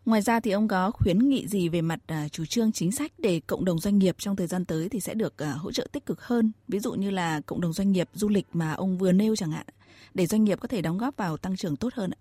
[0.06, 3.12] Ngoài ra thì ông có khuyến nghị gì về mặt uh, chủ trương chính sách
[3.18, 5.88] để cộng đồng doanh nghiệp trong thời gian tới thì sẽ được uh, hỗ trợ
[5.92, 8.98] tích cực hơn, ví dụ như là cộng đồng doanh nghiệp du lịch mà ông
[8.98, 9.66] vừa nêu chẳng hạn,
[10.14, 12.20] để doanh nghiệp có thể đóng góp vào tăng trưởng tốt hơn ạ?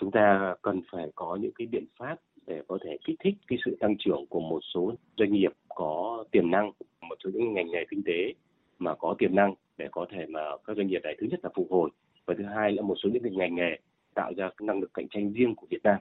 [0.00, 3.58] Chúng ta cần phải có những cái biện pháp để có thể kích thích cái
[3.64, 7.70] sự tăng trưởng của một số doanh nghiệp có tiềm năng, một số những ngành
[7.70, 8.34] nghề kinh tế
[8.78, 11.50] mà có tiềm năng để có thể mà các doanh nghiệp này thứ nhất là
[11.56, 11.90] phục hồi
[12.26, 13.78] và thứ hai là một số những ngành nghề
[14.14, 15.98] tạo ra cái năng lực cạnh tranh riêng của Việt Nam.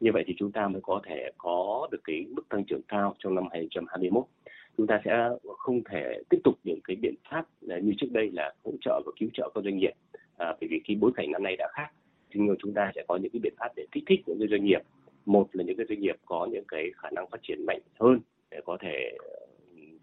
[0.00, 3.14] Như vậy thì chúng ta mới có thể có được cái mức tăng trưởng cao
[3.18, 4.24] trong năm 2021.
[4.76, 5.28] Chúng ta sẽ
[5.58, 9.12] không thể tiếp tục những cái biện pháp như trước đây là hỗ trợ và
[9.20, 9.92] cứu trợ các doanh nghiệp
[10.36, 11.88] à, bởi vì cái bối cảnh năm nay đã khác.
[12.34, 14.64] Nhưng chúng ta sẽ có những cái biện pháp để kích thích những cái doanh
[14.64, 14.80] nghiệp.
[15.26, 18.20] Một là những cái doanh nghiệp có những cái khả năng phát triển mạnh hơn
[18.50, 19.16] để có thể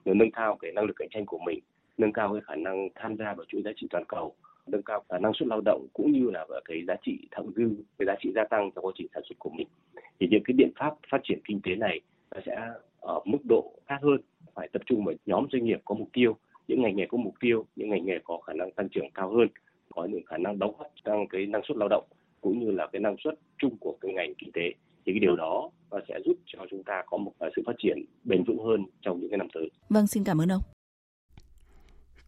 [0.06, 1.60] ờ, nâng cao cái năng lực cạnh tranh của mình,
[1.98, 4.36] nâng cao cái khả năng tham gia vào chuỗi giá trị toàn cầu
[4.68, 7.70] nâng cao khả năng suất lao động cũng như là cái giá trị thặng dư
[7.98, 9.68] cái giá trị gia tăng trong quá trình sản xuất của mình
[10.20, 12.00] thì những cái biện pháp phát triển kinh tế này
[12.36, 12.56] nó sẽ
[13.00, 14.18] ở mức độ khác hơn
[14.54, 17.34] phải tập trung vào nhóm doanh nghiệp có mục tiêu những ngành nghề có mục
[17.40, 19.48] tiêu những ngành nghề có khả năng tăng trưởng cao hơn
[19.96, 22.06] có những khả năng đóng góp tăng cái năng suất lao động
[22.42, 24.72] cũng như là cái năng suất chung của cái ngành kinh tế
[25.06, 27.76] thì cái điều đó nó sẽ giúp cho chúng ta có một ờ, sự phát
[27.78, 29.70] triển bền vững hơn trong những cái năm tới.
[29.90, 30.62] Vâng, xin cảm ơn ông.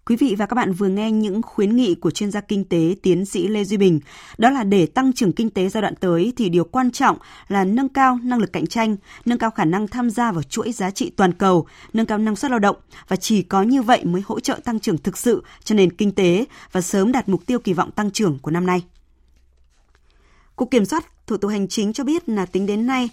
[0.07, 2.95] Quý vị và các bạn vừa nghe những khuyến nghị của chuyên gia kinh tế
[3.01, 3.99] tiến sĩ Lê Duy Bình.
[4.37, 7.17] Đó là để tăng trưởng kinh tế giai đoạn tới thì điều quan trọng
[7.47, 10.71] là nâng cao năng lực cạnh tranh, nâng cao khả năng tham gia vào chuỗi
[10.71, 12.75] giá trị toàn cầu, nâng cao năng suất lao động
[13.07, 16.11] và chỉ có như vậy mới hỗ trợ tăng trưởng thực sự cho nền kinh
[16.11, 18.83] tế và sớm đạt mục tiêu kỳ vọng tăng trưởng của năm nay.
[20.57, 23.09] Cục Kiểm soát Thủ tục Hành chính cho biết là tính đến nay,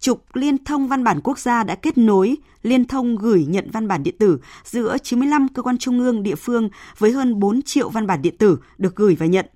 [0.00, 3.88] trục liên thông văn bản quốc gia đã kết nối liên thông gửi nhận văn
[3.88, 7.88] bản điện tử giữa 95 cơ quan trung ương địa phương với hơn 4 triệu
[7.88, 9.46] văn bản điện tử được gửi và nhận.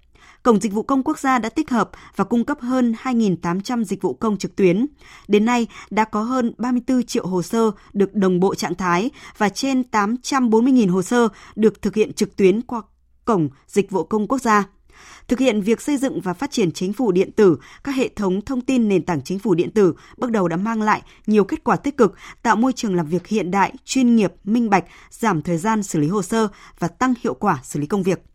[0.42, 4.02] Cổng Dịch vụ Công Quốc gia đã tích hợp và cung cấp hơn 2.800 dịch
[4.02, 4.86] vụ công trực tuyến.
[5.28, 9.48] Đến nay, đã có hơn 34 triệu hồ sơ được đồng bộ trạng thái và
[9.48, 12.82] trên 840.000 hồ sơ được thực hiện trực tuyến qua
[13.24, 14.64] Cổng Dịch vụ Công Quốc gia
[15.28, 18.40] thực hiện việc xây dựng và phát triển chính phủ điện tử, các hệ thống
[18.40, 21.64] thông tin nền tảng chính phủ điện tử bước đầu đã mang lại nhiều kết
[21.64, 25.42] quả tích cực, tạo môi trường làm việc hiện đại, chuyên nghiệp, minh bạch, giảm
[25.42, 28.31] thời gian xử lý hồ sơ và tăng hiệu quả xử lý công việc.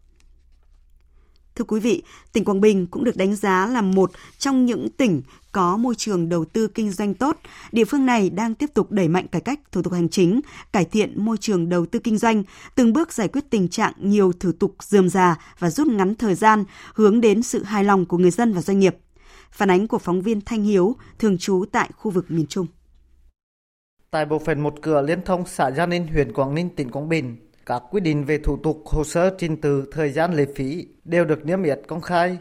[1.57, 5.21] Thưa quý vị, tỉnh Quảng Bình cũng được đánh giá là một trong những tỉnh
[5.51, 7.37] có môi trường đầu tư kinh doanh tốt.
[7.71, 10.41] Địa phương này đang tiếp tục đẩy mạnh cải cách thủ tục hành chính,
[10.71, 12.43] cải thiện môi trường đầu tư kinh doanh,
[12.75, 16.35] từng bước giải quyết tình trạng nhiều thủ tục dườm già và rút ngắn thời
[16.35, 18.97] gian, hướng đến sự hài lòng của người dân và doanh nghiệp.
[19.51, 22.67] Phản ánh của phóng viên Thanh Hiếu, thường trú tại khu vực miền Trung.
[24.11, 27.09] Tại bộ phận một cửa liên thông xã Gia Ninh, huyện Quảng Ninh, tỉnh Quảng
[27.09, 27.35] Bình,
[27.67, 31.25] các quy định về thủ tục hồ sơ trình từ thời gian lệ phí đều
[31.25, 32.37] được niêm yết công khai.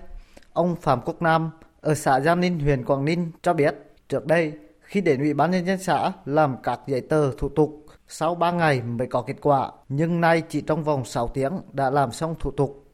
[0.52, 3.74] Ông Phạm Quốc Nam ở xã Giang Ninh, huyện Quảng Ninh cho biết
[4.08, 7.86] trước đây khi đến Ủy ban nhân dân xã làm các giấy tờ thủ tục
[8.08, 11.90] sau 3 ngày mới có kết quả, nhưng nay chỉ trong vòng 6 tiếng đã
[11.90, 12.85] làm xong thủ tục.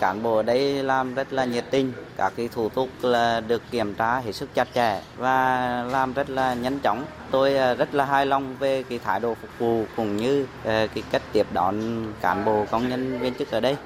[0.00, 3.62] Cán bộ ở đây làm rất là nhiệt tình, các cái thủ tục là được
[3.70, 7.04] kiểm tra hết sức chặt chẽ và làm rất là nhanh chóng.
[7.30, 10.86] Tôi ờ, rất là hài lòng về cái thái độ phục vụ cũng như ờ,
[10.94, 11.74] cái cách tiếp đón
[12.20, 13.76] cán bộ công nhân viên chức ở đây.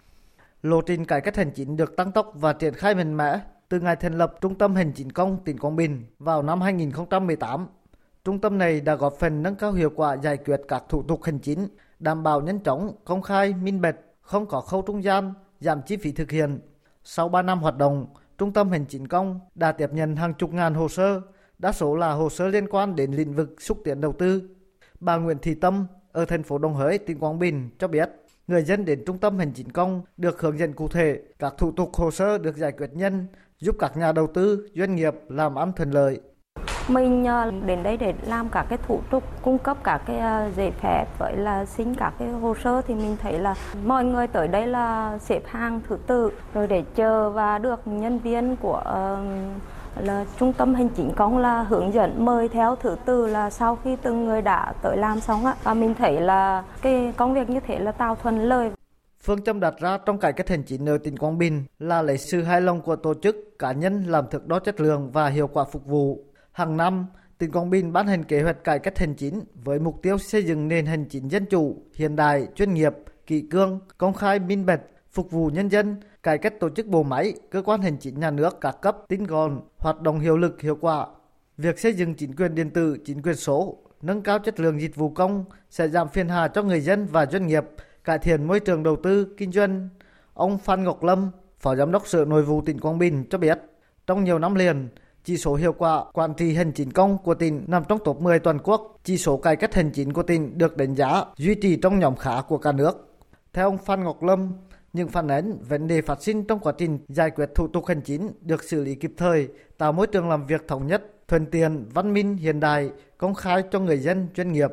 [0.63, 3.81] Lộ trình cải cách hành chính được tăng tốc và triển khai mạnh mẽ từ
[3.81, 7.67] ngày thành lập Trung tâm Hành chính công tỉnh Quảng Bình vào năm 2018.
[8.25, 11.25] Trung tâm này đã góp phần nâng cao hiệu quả giải quyết các thủ tục
[11.25, 15.35] hành chính, đảm bảo nhanh chóng, công khai, minh bạch, không có khâu trung gian,
[15.61, 16.61] giảm chi phí thực hiện.
[17.05, 18.07] Sau 3 năm hoạt động,
[18.39, 21.21] Trung tâm Hành chính công đã tiếp nhận hàng chục ngàn hồ sơ,
[21.59, 24.43] đa số là hồ sơ liên quan đến lĩnh vực xúc tiến đầu tư.
[25.01, 28.11] Bà Nguyễn Thị Tâm ở thành phố Đồng Hới, tỉnh Quảng Bình cho biết,
[28.47, 31.73] người dân đến trung tâm hành chính công được hướng dẫn cụ thể, các thủ
[31.73, 33.27] tục hồ sơ được giải quyết nhanh,
[33.61, 36.21] giúp các nhà đầu tư, doanh nghiệp làm ăn thuận lợi.
[36.89, 40.51] Mình ờ, đến đây để làm cả cái thủ tục cung cấp cả cái ờ,
[40.57, 44.27] giấy phép với là xin cả cái hồ sơ thì mình thấy là mọi người
[44.27, 46.31] tới đây là xếp hàng thứ tự.
[46.55, 49.25] Rồi để chờ và được nhân viên của ờ,
[50.01, 53.79] là trung tâm hành chính công là hướng dẫn mời theo thứ tự là sau
[53.85, 55.55] khi từng người đã tới làm xong á.
[55.63, 58.71] Và mình thấy là cái công việc như thế là tạo thuận lợi.
[59.21, 62.19] Phương châm đặt ra trong cải cách hành chính ở tỉnh Quảng Bình là lấy
[62.19, 65.47] sự hài lòng của tổ chức, cá nhân làm thực đo chất lượng và hiệu
[65.47, 66.26] quả phục vụ.
[66.57, 67.07] Hàng năm,
[67.39, 70.45] tỉnh Quảng Bình ban hành kế hoạch cải cách hành chính với mục tiêu xây
[70.45, 72.93] dựng nền hành chính dân chủ, hiện đại, chuyên nghiệp,
[73.27, 74.81] kỷ cương, công khai, minh bạch,
[75.13, 78.31] phục vụ nhân dân, cải cách tổ chức bộ máy, cơ quan hành chính nhà
[78.31, 81.07] nước các cấp tinh gọn, hoạt động hiệu lực hiệu quả.
[81.57, 84.97] Việc xây dựng chính quyền điện tử, chính quyền số, nâng cao chất lượng dịch
[84.97, 87.65] vụ công sẽ giảm phiền hà cho người dân và doanh nghiệp,
[88.05, 89.89] cải thiện môi trường đầu tư, kinh doanh.
[90.35, 93.59] Ông Phan Ngọc Lâm, Phó Giám đốc Sở Nội vụ tỉnh Quảng Bình cho biết,
[94.07, 94.89] trong nhiều năm liền,
[95.27, 98.39] chỉ số hiệu quả quản trị hành chính công của tỉnh nằm trong top 10
[98.39, 98.97] toàn quốc.
[99.05, 102.17] Chỉ số cải cách hành chính của tỉnh được đánh giá duy trì trong nhóm
[102.17, 103.17] khá của cả nước.
[103.53, 104.53] Theo ông Phan Ngọc Lâm,
[104.93, 108.01] những phản ánh vấn đề phát sinh trong quá trình giải quyết thủ tục hành
[108.01, 111.85] chính được xử lý kịp thời, tạo môi trường làm việc thống nhất, thuận tiện,
[111.95, 114.71] văn minh, hiện đại, công khai cho người dân, doanh nghiệp.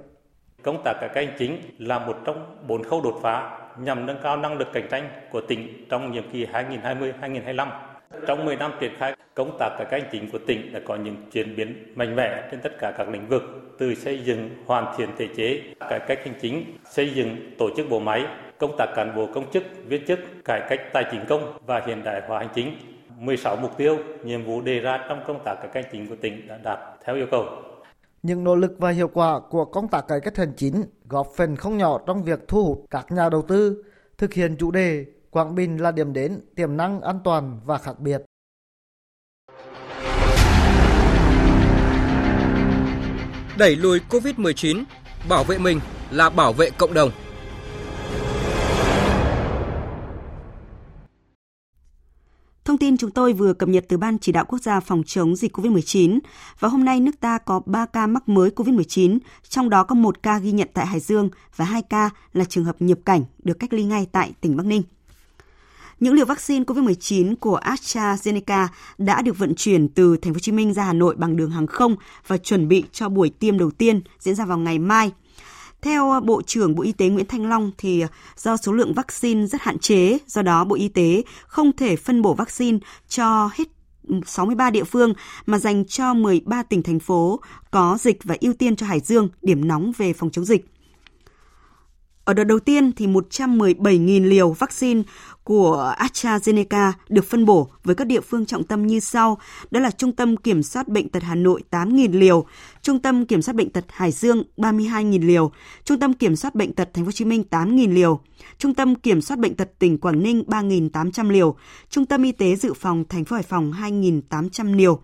[0.64, 4.20] Công tác cải cách hành chính là một trong bốn khâu đột phá nhằm nâng
[4.24, 7.93] cao năng lực cạnh tranh của tỉnh trong nhiệm kỳ 2020-2025.
[8.28, 10.96] Trong 10 năm triển khai, công tác cải cách hành chính của tỉnh đã có
[10.96, 13.44] những chuyển biến mạnh mẽ trên tất cả các lĩnh vực,
[13.78, 17.90] từ xây dựng, hoàn thiện thể chế, cải cách hành chính, xây dựng tổ chức
[17.90, 18.26] bộ máy,
[18.58, 22.04] công tác cán bộ công chức, viên chức, cải cách tài chính công và hiện
[22.04, 22.76] đại hóa hành chính.
[23.20, 26.16] 16 mục tiêu, nhiệm vụ đề ra trong công tác cải cách hành chính của
[26.22, 27.46] tỉnh đã đạt theo yêu cầu.
[28.24, 31.56] Những nỗ lực và hiệu quả của công tác cải cách hành chính góp phần
[31.56, 33.84] không nhỏ trong việc thu hút các nhà đầu tư,
[34.18, 38.00] thực hiện chủ đề Quảng Bình là điểm đến tiềm năng an toàn và khác
[38.00, 38.22] biệt.
[43.58, 44.84] Đẩy lùi Covid-19,
[45.30, 45.80] bảo vệ mình
[46.12, 47.12] là bảo vệ cộng đồng.
[52.66, 55.36] Thông tin chúng tôi vừa cập nhật từ Ban Chỉ đạo Quốc gia phòng chống
[55.36, 56.20] dịch COVID-19
[56.60, 59.20] và hôm nay nước ta có 3 ca mắc mới COVID-19,
[59.50, 62.66] trong đó có một ca ghi nhận tại Hải Dương và 2 ca là trường
[62.66, 64.84] hợp nhập cảnh được cách ly ngay tại tỉnh Bắc Ninh.
[66.00, 70.52] Những liều vaccine COVID-19 của AstraZeneca đã được vận chuyển từ Thành phố Hồ Chí
[70.52, 71.96] Minh ra Hà Nội bằng đường hàng không
[72.28, 75.12] và chuẩn bị cho buổi tiêm đầu tiên diễn ra vào ngày mai
[75.84, 78.04] theo Bộ trưởng Bộ Y tế Nguyễn Thanh Long thì
[78.38, 82.22] do số lượng vaccine rất hạn chế, do đó Bộ Y tế không thể phân
[82.22, 82.78] bổ vaccine
[83.08, 83.68] cho hết
[84.26, 85.14] 63 địa phương
[85.46, 87.40] mà dành cho 13 tỉnh thành phố
[87.72, 90.66] có dịch và ưu tiên cho Hải Dương, điểm nóng về phòng chống dịch.
[92.26, 95.02] Ở đợt đầu tiên thì 117.000 liều vaccine
[95.44, 99.38] của AstraZeneca được phân bổ với các địa phương trọng tâm như sau.
[99.72, 102.46] Đó là Trung tâm Kiểm soát Bệnh tật Hà Nội 8.000 liều,
[102.82, 105.52] Trung tâm Kiểm soát Bệnh tật Hải Dương 32.000 liều,
[105.84, 108.20] Trung tâm Kiểm soát Bệnh tật Thành phố Hồ Chí Minh 8.000 liều,
[108.58, 111.56] Trung tâm Kiểm soát Bệnh tật tỉnh Quảng Ninh 3.800 liều,
[111.90, 115.00] Trung tâm Y tế Dự phòng Thành phố Hải Phòng 2.800 liều.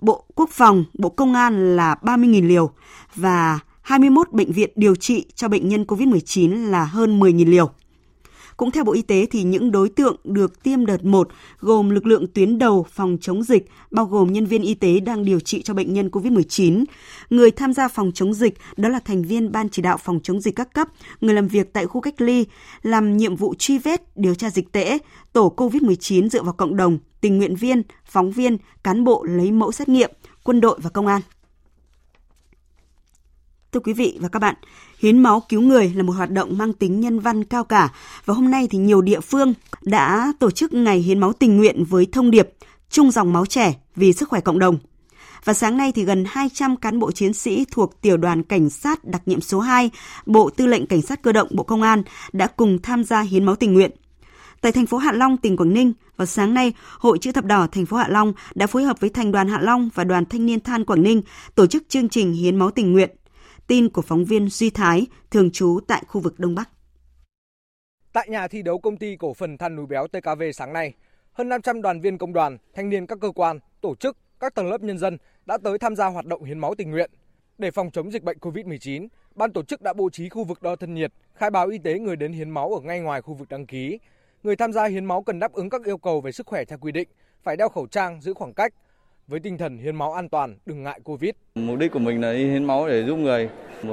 [0.00, 2.70] Bộ Quốc phòng, Bộ Công an là 30.000 liều
[3.14, 7.70] và 21 bệnh viện điều trị cho bệnh nhân COVID-19 là hơn 10.000 liều.
[8.56, 11.28] Cũng theo Bộ Y tế thì những đối tượng được tiêm đợt 1
[11.60, 15.24] gồm lực lượng tuyến đầu phòng chống dịch, bao gồm nhân viên y tế đang
[15.24, 16.84] điều trị cho bệnh nhân COVID-19.
[17.30, 20.40] Người tham gia phòng chống dịch đó là thành viên ban chỉ đạo phòng chống
[20.40, 20.88] dịch các cấp,
[21.20, 22.44] người làm việc tại khu cách ly,
[22.82, 24.98] làm nhiệm vụ truy vết, điều tra dịch tễ,
[25.32, 29.72] tổ COVID-19 dựa vào cộng đồng, tình nguyện viên, phóng viên, cán bộ lấy mẫu
[29.72, 30.10] xét nghiệm,
[30.42, 31.22] quân đội và công an.
[33.72, 34.54] Thưa quý vị và các bạn,
[34.98, 37.92] hiến máu cứu người là một hoạt động mang tính nhân văn cao cả
[38.24, 41.84] và hôm nay thì nhiều địa phương đã tổ chức ngày hiến máu tình nguyện
[41.84, 42.48] với thông điệp
[42.90, 44.78] chung dòng máu trẻ vì sức khỏe cộng đồng.
[45.44, 49.04] Và sáng nay thì gần 200 cán bộ chiến sĩ thuộc tiểu đoàn cảnh sát
[49.04, 49.90] đặc nhiệm số 2,
[50.26, 53.44] Bộ Tư lệnh Cảnh sát cơ động Bộ Công an đã cùng tham gia hiến
[53.44, 53.90] máu tình nguyện.
[54.60, 57.66] Tại thành phố Hạ Long, tỉnh Quảng Ninh, vào sáng nay, Hội chữ thập đỏ
[57.72, 60.46] thành phố Hạ Long đã phối hợp với Thành đoàn Hạ Long và Đoàn Thanh
[60.46, 61.22] niên Than Quảng Ninh
[61.54, 63.10] tổ chức chương trình hiến máu tình nguyện
[63.72, 66.70] Tin của phóng viên Duy Thái, thường trú tại khu vực Đông Bắc.
[68.12, 70.94] Tại nhà thi đấu công ty cổ phần than núi béo TKV sáng nay,
[71.32, 74.68] hơn 500 đoàn viên công đoàn, thanh niên các cơ quan, tổ chức, các tầng
[74.70, 77.10] lớp nhân dân đã tới tham gia hoạt động hiến máu tình nguyện.
[77.58, 80.76] Để phòng chống dịch bệnh COVID-19, ban tổ chức đã bố trí khu vực đo
[80.76, 83.48] thân nhiệt, khai báo y tế người đến hiến máu ở ngay ngoài khu vực
[83.48, 83.98] đăng ký.
[84.42, 86.78] Người tham gia hiến máu cần đáp ứng các yêu cầu về sức khỏe theo
[86.78, 87.08] quy định,
[87.42, 88.74] phải đeo khẩu trang, giữ khoảng cách,
[89.32, 91.30] với tinh thần hiến máu an toàn, đừng ngại Covid.
[91.54, 93.48] Mục đích của mình là hiến máu để giúp người.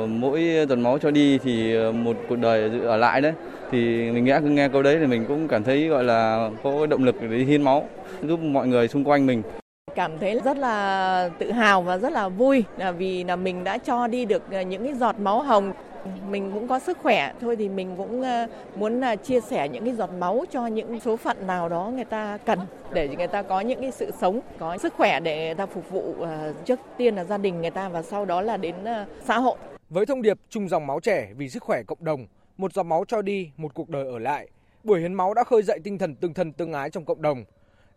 [0.08, 3.34] Mỗi tuần máu cho đi thì một cuộc đời ở lại đấy.
[3.72, 7.04] Thì mình nghe nghe câu đấy thì mình cũng cảm thấy gọi là có động
[7.04, 7.90] lực để hiến máu,
[8.24, 9.42] giúp mọi người xung quanh mình.
[9.96, 13.78] Cảm thấy rất là tự hào và rất là vui là vì là mình đã
[13.78, 15.74] cho đi được những cái giọt máu hồng
[16.30, 19.96] mình cũng có sức khỏe, thôi thì mình cũng ờ, muốn chia sẻ những cái
[19.96, 22.60] giọt máu cho những số phận nào đó người ta cần
[22.94, 25.90] để người ta có những cái sự sống, có sức khỏe để người ta phục
[25.90, 29.06] vụ ờ, trước tiên là gia đình người ta và sau đó là đến ờ,
[29.26, 29.58] xã hội.
[29.90, 33.06] Với thông điệp chung dòng máu trẻ vì sức khỏe cộng đồng, một giọt máu
[33.08, 34.48] cho đi, một cuộc đời ở lại,
[34.84, 37.46] buổi hiến máu đã khơi dậy tinh thần tương thân tương ái trong cộng đồng.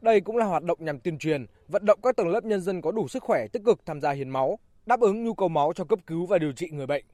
[0.00, 2.80] Đây cũng là hoạt động nhằm tuyên truyền, vận động các tầng lớp nhân dân
[2.80, 5.72] có đủ sức khỏe tích cực tham gia hiến máu, đáp ứng nhu cầu máu
[5.72, 7.04] cho cấp cứu và điều trị người bệnh.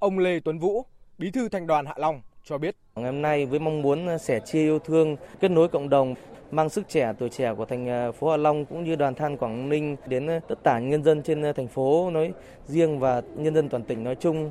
[0.00, 0.84] Ông Lê Tuấn Vũ,
[1.18, 2.76] Bí thư Thành đoàn Hạ Long cho biết.
[2.94, 6.14] Ngày hôm nay với mong muốn sẻ chia yêu thương, kết nối cộng đồng,
[6.50, 9.36] mang sức trẻ tuổi trẻ của thành à, phố Hạ Long cũng như đoàn than
[9.36, 12.32] Quảng Ninh đến à, tất cả nhân dân trên à, thành phố nói
[12.66, 14.50] riêng và nhân dân toàn tỉnh nói chung.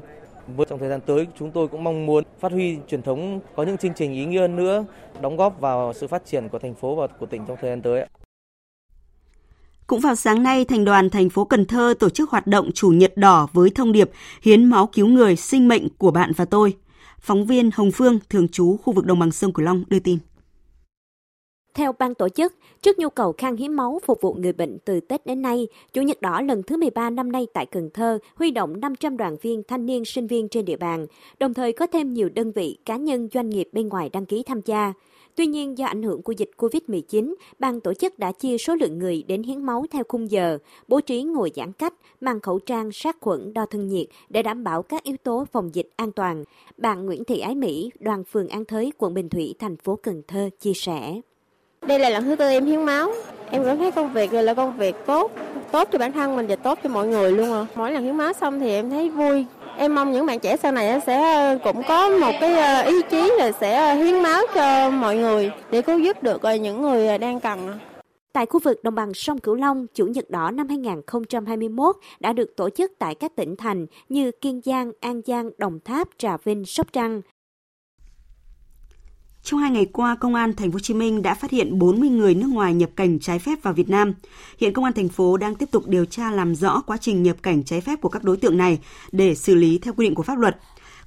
[0.70, 3.78] Trong thời gian tới, chúng tôi cũng mong muốn phát huy truyền thống có những
[3.78, 4.86] chương trình ý nghĩa hơn nữa,
[5.22, 7.82] đóng góp vào sự phát triển của thành phố và của tỉnh trong thời gian
[7.82, 8.06] tới.
[9.88, 12.90] Cũng vào sáng nay, Thành đoàn thành phố Cần Thơ tổ chức hoạt động Chủ
[12.90, 16.74] nhật đỏ với thông điệp Hiến máu cứu người, sinh mệnh của bạn và tôi.
[17.20, 20.18] Phóng viên Hồng Phương, thường trú khu vực đồng bằng sông Cửu Long đưa tin.
[21.74, 25.00] Theo ban tổ chức, trước nhu cầu khan hiến máu phục vụ người bệnh từ
[25.00, 28.52] Tết đến nay, Chủ nhật đỏ lần thứ 13 năm nay tại Cần Thơ huy
[28.52, 31.08] động 500 đoàn viên thanh niên sinh viên trên địa bàn,
[31.40, 34.44] đồng thời có thêm nhiều đơn vị, cá nhân, doanh nghiệp bên ngoài đăng ký
[34.44, 34.94] tham gia.
[35.38, 39.00] Tuy nhiên, do ảnh hưởng của dịch COVID-19, ban tổ chức đã chia số lượng
[39.00, 42.92] người đến hiến máu theo khung giờ, bố trí ngồi giãn cách, mang khẩu trang,
[42.92, 46.44] sát khuẩn, đo thân nhiệt để đảm bảo các yếu tố phòng dịch an toàn.
[46.78, 50.22] Bạn Nguyễn Thị Ái Mỹ, đoàn phường An Thới, quận Bình Thủy, thành phố Cần
[50.28, 51.22] Thơ chia sẻ.
[51.82, 53.12] Đây là lần thứ tư em hiến máu.
[53.52, 55.32] Em cảm thấy công việc này là công việc tốt,
[55.72, 57.66] tốt cho bản thân mình và tốt cho mọi người luôn à.
[57.76, 59.46] Mỗi lần hiến máu xong thì em thấy vui,
[59.78, 63.02] em mong những bạn trẻ sau này sẽ ờ, cũng có một cái ờ, ý
[63.10, 67.18] chí là sẽ ờ, hiến máu cho mọi người để cứu giúp được những người
[67.18, 67.80] đang cần.
[68.34, 72.56] Tại khu vực đồng bằng sông Cửu Long, Chủ nhật đỏ năm 2021 đã được
[72.56, 76.66] tổ chức tại các tỉnh thành như Kiên Giang, An Giang, Đồng Tháp, Trà Vinh,
[76.66, 77.22] Sóc Trăng.
[79.50, 82.10] Trong hai ngày qua, Công an Thành phố Hồ Chí Minh đã phát hiện 40
[82.10, 84.14] người nước ngoài nhập cảnh trái phép vào Việt Nam.
[84.60, 87.38] Hiện Công an thành phố đang tiếp tục điều tra làm rõ quá trình nhập
[87.44, 88.80] cảnh trái phép của các đối tượng này
[89.12, 90.58] để xử lý theo quy định của pháp luật.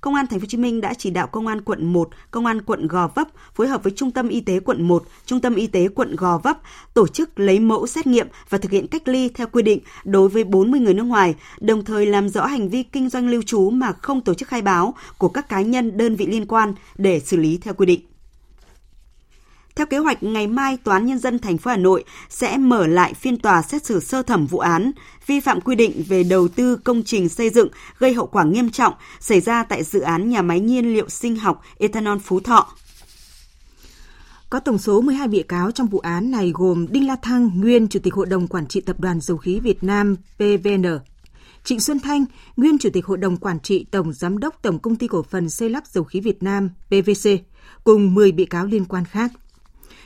[0.01, 2.47] Công an Thành phố Hồ Chí Minh đã chỉ đạo Công an quận 1, Công
[2.47, 5.55] an quận Gò Vấp phối hợp với Trung tâm Y tế quận 1, Trung tâm
[5.55, 6.59] Y tế quận Gò Vấp
[6.95, 10.29] tổ chức lấy mẫu xét nghiệm và thực hiện cách ly theo quy định đối
[10.29, 13.71] với 40 người nước ngoài, đồng thời làm rõ hành vi kinh doanh lưu trú
[13.71, 17.21] mà không tổ chức khai báo của các cá nhân đơn vị liên quan để
[17.21, 18.10] xử lý theo quy định.
[19.77, 22.87] Theo kế hoạch, ngày mai Tòa án Nhân dân thành phố Hà Nội sẽ mở
[22.87, 24.93] lại phiên tòa xét xử sơ thẩm vụ án
[25.27, 28.71] vi phạm quy định về đầu tư công trình xây dựng gây hậu quả nghiêm
[28.71, 32.67] trọng xảy ra tại dự án nhà máy nhiên liệu sinh học ethanol Phú Thọ.
[34.51, 37.89] Có tổng số 12 bị cáo trong vụ án này gồm Đinh La Thăng, nguyên
[37.89, 40.85] Chủ tịch Hội đồng Quản trị Tập đoàn Dầu khí Việt Nam PVN,
[41.65, 42.25] Trịnh Xuân Thanh,
[42.57, 45.51] nguyên Chủ tịch Hội đồng Quản trị Tổng Giám đốc Tổng Công ty Cổ phần
[45.51, 47.31] Xây lắp Dầu khí Việt Nam PVC,
[47.85, 49.31] cùng 10 bị cáo liên quan khác.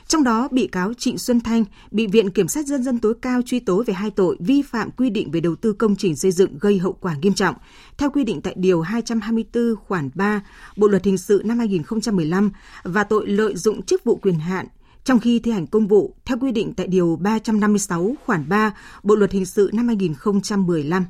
[0.07, 3.41] Trong đó, bị cáo Trịnh Xuân Thanh bị Viện Kiểm sát Nhân dân tối cao
[3.45, 6.31] truy tố về hai tội vi phạm quy định về đầu tư công trình xây
[6.31, 7.55] dựng gây hậu quả nghiêm trọng,
[7.97, 10.41] theo quy định tại Điều 224 khoản 3
[10.75, 12.51] Bộ Luật Hình sự năm 2015
[12.83, 14.67] và tội lợi dụng chức vụ quyền hạn
[15.03, 19.15] trong khi thi hành công vụ theo quy định tại Điều 356 khoản 3 Bộ
[19.15, 21.05] Luật Hình sự năm 2015.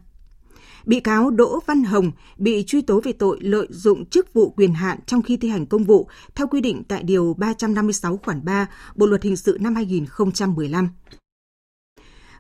[0.86, 4.74] Bị cáo Đỗ Văn Hồng bị truy tố về tội lợi dụng chức vụ quyền
[4.74, 8.68] hạn trong khi thi hành công vụ theo quy định tại Điều 356 khoản 3
[8.96, 10.90] Bộ Luật Hình sự năm 2015.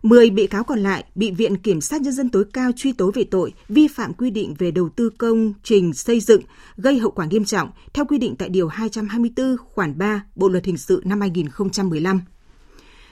[0.01, 3.11] 10 bị cáo còn lại bị Viện Kiểm sát Nhân dân tối cao truy tố
[3.11, 6.41] về tội vi phạm quy định về đầu tư công, trình, xây dựng,
[6.77, 10.65] gây hậu quả nghiêm trọng theo quy định tại Điều 224 khoản 3 Bộ Luật
[10.65, 12.21] Hình sự năm 2015.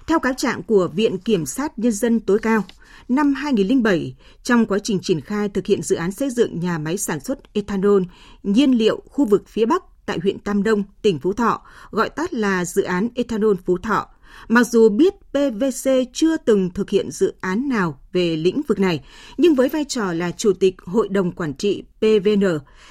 [0.08, 2.63] Theo cáo trạng của Viện Kiểm sát Nhân dân tối cao,
[3.10, 6.98] năm 2007, trong quá trình triển khai thực hiện dự án xây dựng nhà máy
[6.98, 8.02] sản xuất ethanol,
[8.44, 11.62] nhiên liệu khu vực phía Bắc tại huyện Tam Đông, tỉnh Phú Thọ,
[11.92, 14.08] gọi tắt là dự án ethanol Phú Thọ.
[14.48, 19.04] Mặc dù biết PVC chưa từng thực hiện dự án nào về lĩnh vực này,
[19.38, 22.43] nhưng với vai trò là Chủ tịch Hội đồng Quản trị PVN,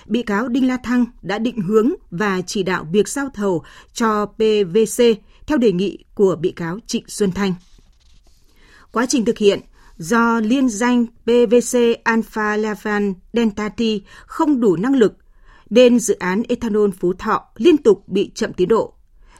[0.06, 4.26] bị cáo Đinh La Thăng đã định hướng và chỉ đạo việc giao thầu cho
[4.26, 5.04] PVC
[5.46, 7.54] theo đề nghị của bị cáo Trịnh Xuân Thanh.
[8.92, 9.60] Quá trình thực hiện,
[9.96, 13.80] do liên danh PVC Alpha Lavan Delta T
[14.26, 15.12] không đủ năng lực,
[15.70, 18.94] nên dự án ethanol Phú Thọ liên tục bị chậm tiến độ.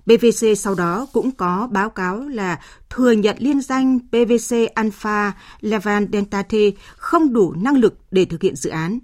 [0.04, 6.06] PVC sau đó cũng có báo cáo là thừa nhận liên danh PVC Alpha Levan
[6.12, 6.54] Delta T
[6.96, 8.98] không đủ năng lực để thực hiện dự án.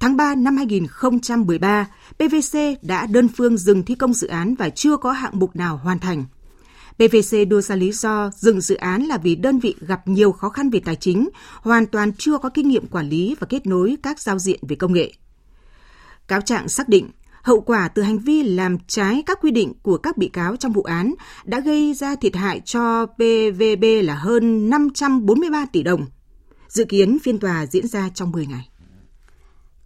[0.00, 4.96] Tháng 3 năm 2013, PVC đã đơn phương dừng thi công dự án và chưa
[4.96, 6.24] có hạng mục nào hoàn thành.
[6.94, 10.48] PVC đưa ra lý do dừng dự án là vì đơn vị gặp nhiều khó
[10.48, 13.96] khăn về tài chính, hoàn toàn chưa có kinh nghiệm quản lý và kết nối
[14.02, 15.12] các giao diện về công nghệ.
[16.28, 17.10] Cáo trạng xác định
[17.44, 20.72] hậu quả từ hành vi làm trái các quy định của các bị cáo trong
[20.72, 21.14] vụ án
[21.44, 26.06] đã gây ra thiệt hại cho PVB là hơn 543 tỷ đồng.
[26.68, 28.68] Dự kiến phiên tòa diễn ra trong 10 ngày.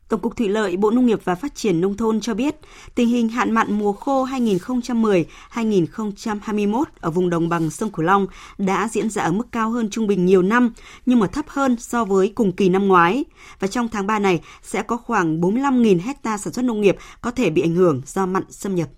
[0.09, 2.57] Tổng cục Thủy lợi, Bộ Nông nghiệp và Phát triển Nông thôn cho biết,
[2.95, 8.27] tình hình hạn mặn mùa khô 2010-2021 ở vùng đồng bằng sông Cửu Long
[8.59, 10.73] đã diễn ra ở mức cao hơn trung bình nhiều năm,
[11.07, 13.25] nhưng mà thấp hơn so với cùng kỳ năm ngoái.
[13.61, 17.31] Và trong tháng 3 này sẽ có khoảng 45.000 hecta sản xuất nông nghiệp có
[17.31, 18.89] thể bị ảnh hưởng do mặn xâm nhập.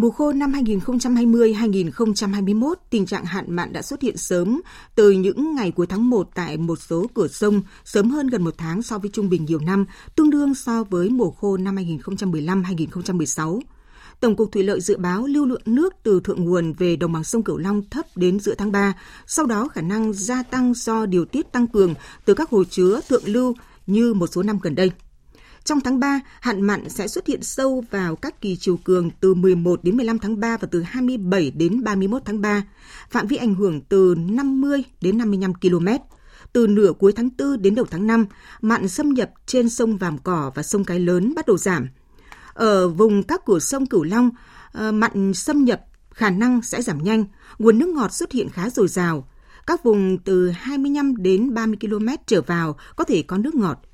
[0.00, 4.60] Mùa khô năm 2020-2021, tình trạng hạn mặn đã xuất hiện sớm
[4.94, 8.54] từ những ngày cuối tháng 1 tại một số cửa sông, sớm hơn gần một
[8.58, 9.86] tháng so với trung bình nhiều năm,
[10.16, 13.60] tương đương so với mùa khô năm 2015-2016.
[14.20, 17.24] Tổng cục Thủy lợi dự báo lưu lượng nước từ thượng nguồn về đồng bằng
[17.24, 18.94] sông Cửu Long thấp đến giữa tháng 3,
[19.26, 21.94] sau đó khả năng gia tăng do điều tiết tăng cường
[22.24, 23.54] từ các hồ chứa thượng lưu
[23.86, 24.90] như một số năm gần đây.
[25.68, 29.34] Trong tháng 3, hạn mặn sẽ xuất hiện sâu vào các kỳ chiều cường từ
[29.34, 32.62] 11 đến 15 tháng 3 và từ 27 đến 31 tháng 3.
[33.10, 35.86] Phạm vi ảnh hưởng từ 50 đến 55 km.
[36.52, 38.26] Từ nửa cuối tháng 4 đến đầu tháng 5,
[38.60, 41.88] mặn xâm nhập trên sông Vàm Cỏ và sông Cái Lớn bắt đầu giảm.
[42.54, 44.30] Ở vùng các cửa sông Cửu Long,
[44.72, 47.24] ờ, mặn xâm nhập khả năng sẽ giảm nhanh,
[47.58, 49.28] nguồn nước ngọt xuất hiện khá dồi dào.
[49.66, 53.87] Các vùng từ 25 đến 30 km trở vào có thể có nước ngọt.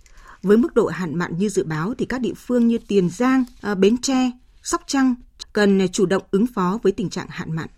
[0.44, 3.44] Với mức độ hạn mặn như dự báo thì các địa phương như Tiền Giang,
[3.60, 4.30] ờ, Bến Tre,
[4.62, 5.14] Sóc Trăng
[5.52, 7.68] cần ờ, chủ động ứng phó với tình trạng hạn mặn.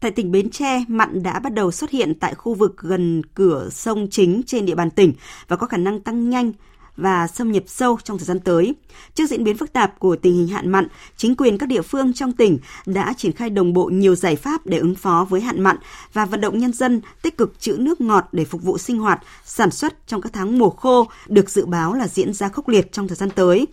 [0.00, 3.68] Tại tỉnh Bến Tre, mặn đã bắt đầu xuất hiện tại khu vực gần cửa
[3.70, 5.12] sông chính trên địa bàn tỉnh
[5.48, 6.52] và có khả năng tăng nhanh
[7.00, 8.74] và xâm nhập sâu trong thời gian tới.
[9.14, 12.12] Trước diễn biến phức tạp của tình hình hạn mặn, chính quyền các địa phương
[12.12, 15.62] trong tỉnh đã triển khai đồng bộ nhiều giải pháp để ứng phó với hạn
[15.62, 15.76] mặn
[16.12, 19.20] và vận động nhân dân tích cực trữ nước ngọt để phục vụ sinh hoạt,
[19.44, 22.92] sản xuất trong các tháng mùa khô được dự báo là diễn ra khốc liệt
[22.92, 23.66] trong thời gian tới.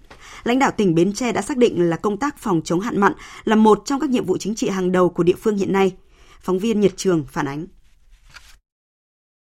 [0.44, 3.14] Lãnh đạo tỉnh Bến Tre đã xác định là công tác phòng chống hạn mặn
[3.44, 5.92] là một trong các nhiệm vụ chính trị hàng đầu của địa phương hiện nay.
[6.42, 7.66] Phóng viên Nhật Trường phản ánh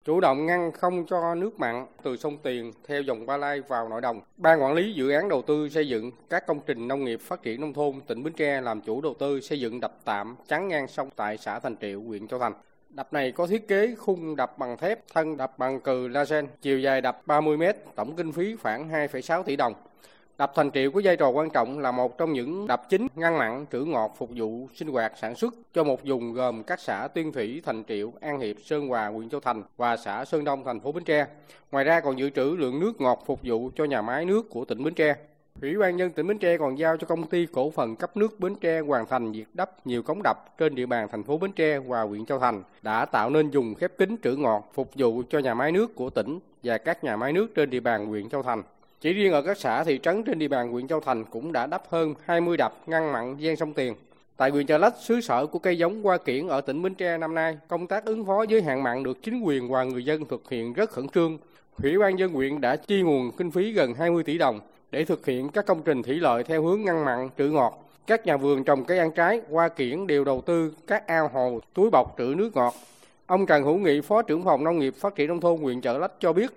[0.08, 3.89] chủ động ngăn không cho nước mặn từ sông Tiền theo dòng Ba Lai vào
[3.89, 4.22] nội đồng.
[4.38, 7.43] Ban quản lý dự án đầu tư xây dựng các công trình nông nghiệp phát
[7.43, 10.68] triển nông thôn tỉnh Bến Tre làm chủ đầu tư xây dựng đập tạm chắn
[10.68, 12.53] ngang sông tại xã Thành Triệu, huyện Châu Thành.
[12.89, 16.80] Đập này có thiết kế khung đập bằng thép, thân đập bằng cừ lasen, chiều
[16.80, 17.64] dài đập 30 m,
[17.95, 19.74] tổng kinh phí khoảng 2,6 tỷ đồng.
[20.38, 23.38] Đập Thành Triệu có vai trò quan trọng là một trong những đập chính ngăn
[23.38, 27.08] mặn trữ ngọt phục vụ sinh hoạt sản xuất cho một vùng gồm các xã
[27.08, 30.64] Tuyên Thủy, Thành Triệu, An Hiệp, Sơn Hòa, huyện Châu Thành và xã Sơn Đông,
[30.64, 31.26] thành phố Bến Tre.
[31.72, 34.66] Ngoài ra còn dự trữ lượng nước ngọt phục vụ cho nhà máy nước của
[34.66, 35.16] tỉnh Bến Tre.
[35.62, 38.40] Ủy ban nhân tỉnh Bến Tre còn giao cho công ty cổ phần cấp nước
[38.40, 41.52] Bến Tre hoàn thành việc đắp nhiều cống đập trên địa bàn thành phố Bến
[41.52, 45.24] Tre và huyện Châu Thành đã tạo nên dùng khép kín trữ ngọt phục vụ
[45.30, 48.30] cho nhà máy nước của tỉnh và các nhà máy nước trên địa bàn huyện
[48.30, 48.64] Châu Thành.
[49.02, 51.66] Chỉ riêng ở các xã thị trấn trên địa bàn huyện Châu Thành cũng đã
[51.66, 53.95] đắp hơn 20 đập ngăn mặn gian sông Tiền.
[54.38, 57.18] Tại huyện Chợ Lách, xứ sở của cây giống hoa kiển ở tỉnh Bến Tre
[57.18, 60.26] năm nay, công tác ứng phó với hạn mặn được chính quyền và người dân
[60.26, 61.38] thực hiện rất khẩn trương.
[61.84, 64.60] Ủy ban dân huyện đã chi nguồn kinh phí gần 20 tỷ đồng
[64.91, 67.84] để thực hiện các công trình thủy lợi theo hướng ngăn mặn trữ ngọt.
[68.08, 71.60] Các nhà vườn trồng cây ăn trái, hoa kiển đều đầu tư các ao hồ,
[71.74, 72.74] túi bọc trữ nước ngọt.
[73.26, 75.98] Ông Trần Hữu Nghị, Phó trưởng phòng Nông nghiệp Phát triển Nông thôn huyện Chợ
[75.98, 76.52] Lách cho biết,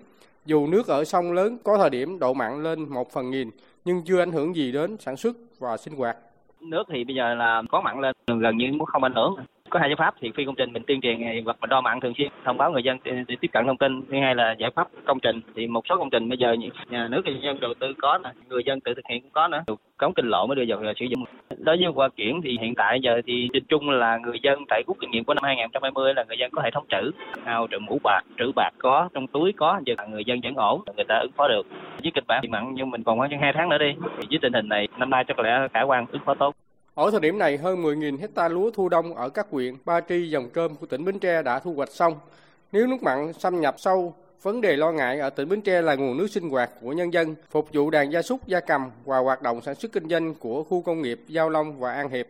[0.45, 3.49] dù nước ở sông lớn có thời điểm độ mặn lên một phần nghìn,
[3.85, 6.17] nhưng chưa ảnh hưởng gì đến sản xuất và sinh hoạt.
[6.59, 9.35] Nước thì bây giờ là có mặn lên gần như không ảnh hưởng
[9.71, 10.15] có hai giải pháp.
[10.21, 12.57] Thì phi công trình mình tuyên truyền à, hoặc mình đo mặn thường xuyên, thông
[12.57, 14.01] báo người dân để tiếp cận thông tin.
[14.01, 15.41] Thứ hai là giải pháp công trình.
[15.55, 16.55] Thì một số công trình bây giờ
[16.89, 19.47] nhà nước thì dân đầu tư có nè, người dân tự thực hiện cũng có
[19.47, 19.63] nữa.
[19.97, 21.25] Cống kinh lộ mới đưa vào à, sử dụng.
[21.57, 24.83] Đối với qua kiển thì hiện tại giờ thì nhìn chung là người dân tại
[24.87, 27.11] rút kinh nghiệm của năm 2020 là người dân có hệ thống trữ.
[27.45, 30.81] Ao trữ mũ bạc, trữ bạc có, trong túi có, giờ người dân vẫn ổn,
[30.95, 31.67] người ta ứng phó được.
[32.03, 33.93] Với kịch bản thì mặn nhưng mình còn khoảng hai tháng nữa đi.
[34.17, 36.55] Thì với tình hình này, năm nay chắc có lẽ khả quan, ứng phó tốt
[36.95, 40.29] ở thời điểm này, hơn 10.000 hecta lúa thu đông ở các huyện Ba Tri,
[40.29, 42.15] Dòng Trơm của tỉnh Bến Tre đã thu hoạch xong.
[42.71, 45.95] Nếu nước mặn xâm nhập sâu, vấn đề lo ngại ở tỉnh Bến Tre là
[45.95, 49.17] nguồn nước sinh hoạt của nhân dân, phục vụ đàn gia súc, gia cầm và
[49.17, 52.27] hoạt động sản xuất kinh doanh của khu công nghiệp Giao Long và An Hiệp.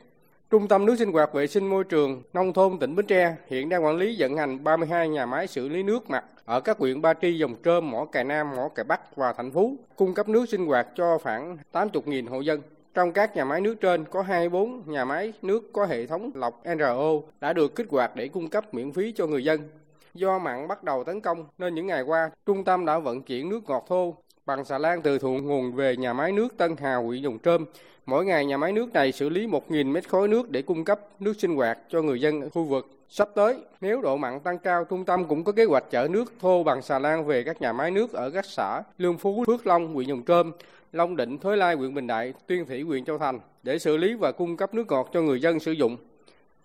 [0.50, 3.70] Trung tâm nước sinh hoạt vệ sinh môi trường nông thôn tỉnh Bến Tre hiện
[3.70, 7.02] đang quản lý vận hành 32 nhà máy xử lý nước mặt ở các huyện
[7.02, 10.30] Ba Tri, Dòng Trơm, Mỏ Cày Nam, Mỏ Cày Bắc và Thành Phú, cung cấp
[10.30, 12.62] nước sinh hoạt cho khoảng 80.000 hộ dân.
[12.94, 16.64] Trong các nhà máy nước trên có 24 nhà máy nước có hệ thống lọc
[16.76, 19.70] NRO đã được kích hoạt để cung cấp miễn phí cho người dân.
[20.14, 23.50] Do mặn bắt đầu tấn công nên những ngày qua, trung tâm đã vận chuyển
[23.50, 24.16] nước ngọt thô
[24.46, 27.66] bằng xà lan từ thượng nguồn về nhà máy nước Tân Hào, huyện Đồng Trơm.
[28.06, 31.00] Mỗi ngày nhà máy nước này xử lý 1.000 mét khối nước để cung cấp
[31.20, 32.90] nước sinh hoạt cho người dân ở khu vực.
[33.10, 36.34] Sắp tới, nếu độ mặn tăng cao, trung tâm cũng có kế hoạch chở nước
[36.42, 39.68] thô bằng xà lan về các nhà máy nước ở các xã Lương Phú, Phước
[39.68, 40.52] Long, huyện Đồng Trơm,
[40.92, 44.14] Long Định, Thới Lai, huyện Bình Đại, Tuyên Thủy, huyện Châu Thành để xử lý
[44.14, 45.98] và cung cấp nước ngọt cho người dân sử dụng.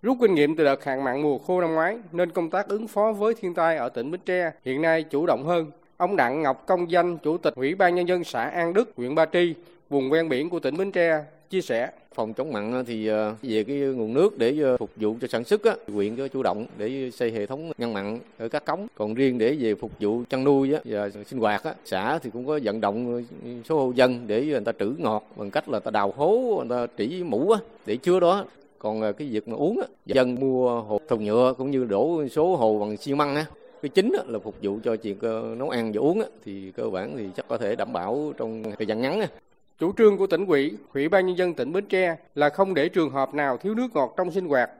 [0.03, 2.89] Rút kinh nghiệm từ đợt hạn mặn mùa khô năm ngoái nên công tác ứng
[2.89, 5.71] phó với thiên tai ở tỉnh Bến Tre hiện nay chủ động hơn.
[5.97, 9.15] Ông Đặng Ngọc Công Danh, Chủ tịch Ủy ban Nhân dân xã An Đức, huyện
[9.15, 9.55] Ba Tri,
[9.89, 11.91] vùng ven biển của tỉnh Bến Tre, chia sẻ.
[12.15, 15.29] Phòng chống mặn ờ, thì ờ, về cái nguồn nước để ờ, phục vụ cho
[15.29, 18.65] sản xuất á, huyện có chủ động để xây hệ thống ngăn mặn ở các
[18.65, 18.87] cống.
[18.95, 22.31] Còn riêng để về phục vụ chăn nuôi á, và sinh hoạt á, xã thì
[22.31, 23.25] cũng có vận động
[23.65, 26.87] số hộ dân để người ta trữ ngọt bằng cách là ta đào hố người
[26.87, 28.45] ta trĩ mũ á, để chứa đó.
[28.79, 32.57] Còn cái việc mà uống á, dân mua hộp thùng nhựa cũng như đổ số
[32.57, 33.47] hồ bằng xi măng á.
[33.83, 35.17] Cái chính là phục vụ cho chuyện
[35.59, 38.87] nấu ăn và uống thì cơ bản thì chắc có thể đảm bảo trong thời
[38.87, 39.21] gian ngắn
[39.79, 42.89] Chủ trương của tỉnh ủy, Ủy ban nhân dân tỉnh Bến Tre là không để
[42.89, 44.71] trường hợp nào thiếu nước ngọt trong sinh hoạt.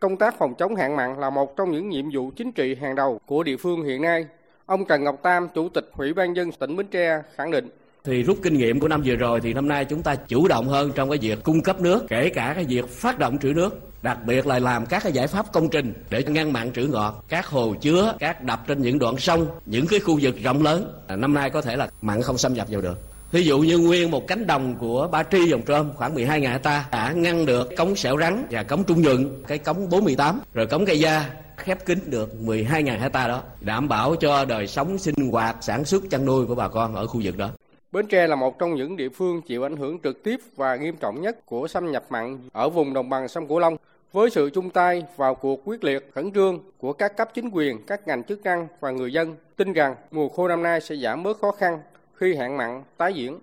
[0.00, 2.94] Công tác phòng chống hạn mặn là một trong những nhiệm vụ chính trị hàng
[2.94, 4.26] đầu của địa phương hiện nay.
[4.66, 7.68] Ông Trần Ngọc Tam, Chủ tịch Ủy ban nhân dân tỉnh Bến Tre khẳng định
[8.04, 10.68] thì rút kinh nghiệm của năm vừa rồi thì năm nay chúng ta chủ động
[10.68, 14.02] hơn trong cái việc cung cấp nước, kể cả cái việc phát động trữ nước,
[14.02, 17.24] đặc biệt là làm các cái giải pháp công trình để ngăn mặn trữ ngọt,
[17.28, 20.92] các hồ chứa, các đập trên những đoạn sông, những cái khu vực rộng lớn.
[21.08, 23.11] Năm nay có thể là mặn không xâm nhập vào được.
[23.32, 26.52] Ví dụ như nguyên một cánh đồng của Ba Tri dòng Trôm khoảng 12 ngàn
[26.52, 30.66] hecta đã ngăn được cống sẹo rắn và cống trung nhuận, cái cống 48 rồi
[30.66, 34.98] cống cây da khép kín được 12 ngàn hecta đó, đảm bảo cho đời sống
[34.98, 37.48] sinh hoạt, sản xuất chăn nuôi của bà con ở khu vực đó.
[37.92, 40.96] Bến Tre là một trong những địa phương chịu ảnh hưởng trực tiếp và nghiêm
[40.96, 43.76] trọng nhất của xâm nhập mặn ở vùng đồng bằng sông Cửu Long.
[44.12, 47.86] Với sự chung tay vào cuộc quyết liệt, khẩn trương của các cấp chính quyền,
[47.86, 51.22] các ngành chức năng và người dân, tin rằng mùa khô năm nay sẽ giảm
[51.22, 51.78] bớt khó khăn
[52.22, 53.38] khi hạn mặn tái diễn.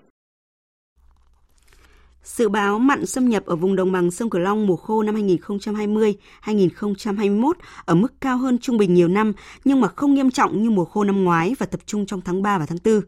[2.23, 5.15] Dự báo mặn xâm nhập ở vùng đồng bằng sông Cửu Long mùa khô năm
[5.15, 7.51] 2020-2021
[7.85, 9.33] ở mức cao hơn trung bình nhiều năm
[9.65, 12.41] nhưng mà không nghiêm trọng như mùa khô năm ngoái và tập trung trong tháng
[12.41, 13.01] 3 và tháng 4.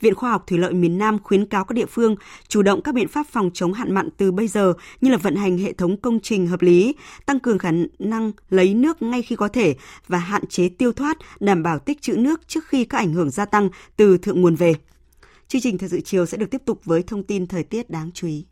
[0.00, 2.16] Viện Khoa học Thủy lợi miền Nam khuyến cáo các địa phương
[2.48, 5.36] chủ động các biện pháp phòng chống hạn mặn từ bây giờ như là vận
[5.36, 6.94] hành hệ thống công trình hợp lý,
[7.26, 9.76] tăng cường khả năng lấy nước ngay khi có thể
[10.06, 13.30] và hạn chế tiêu thoát, đảm bảo tích trữ nước trước khi các ảnh hưởng
[13.30, 14.74] gia tăng từ thượng nguồn về.
[15.48, 18.10] Chương trình thời sự chiều sẽ được tiếp tục với thông tin thời tiết đáng
[18.14, 18.46] chú ý.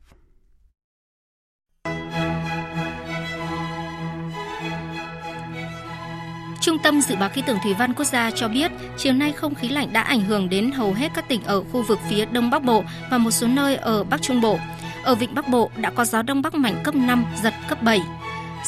[6.60, 9.54] Trung tâm Dự báo Khí tượng Thủy văn Quốc gia cho biết, chiều nay không
[9.54, 12.50] khí lạnh đã ảnh hưởng đến hầu hết các tỉnh ở khu vực phía Đông
[12.50, 14.58] Bắc Bộ và một số nơi ở Bắc Trung Bộ.
[15.02, 18.00] Ở Vịnh Bắc Bộ đã có gió Đông Bắc mạnh cấp 5, giật cấp 7.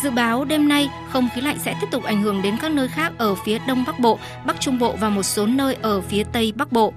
[0.03, 2.89] Dự báo đêm nay, không khí lạnh sẽ tiếp tục ảnh hưởng đến các nơi
[2.89, 6.25] khác ở phía Đông Bắc Bộ, Bắc Trung Bộ và một số nơi ở phía
[6.33, 6.93] Tây Bắc Bộ.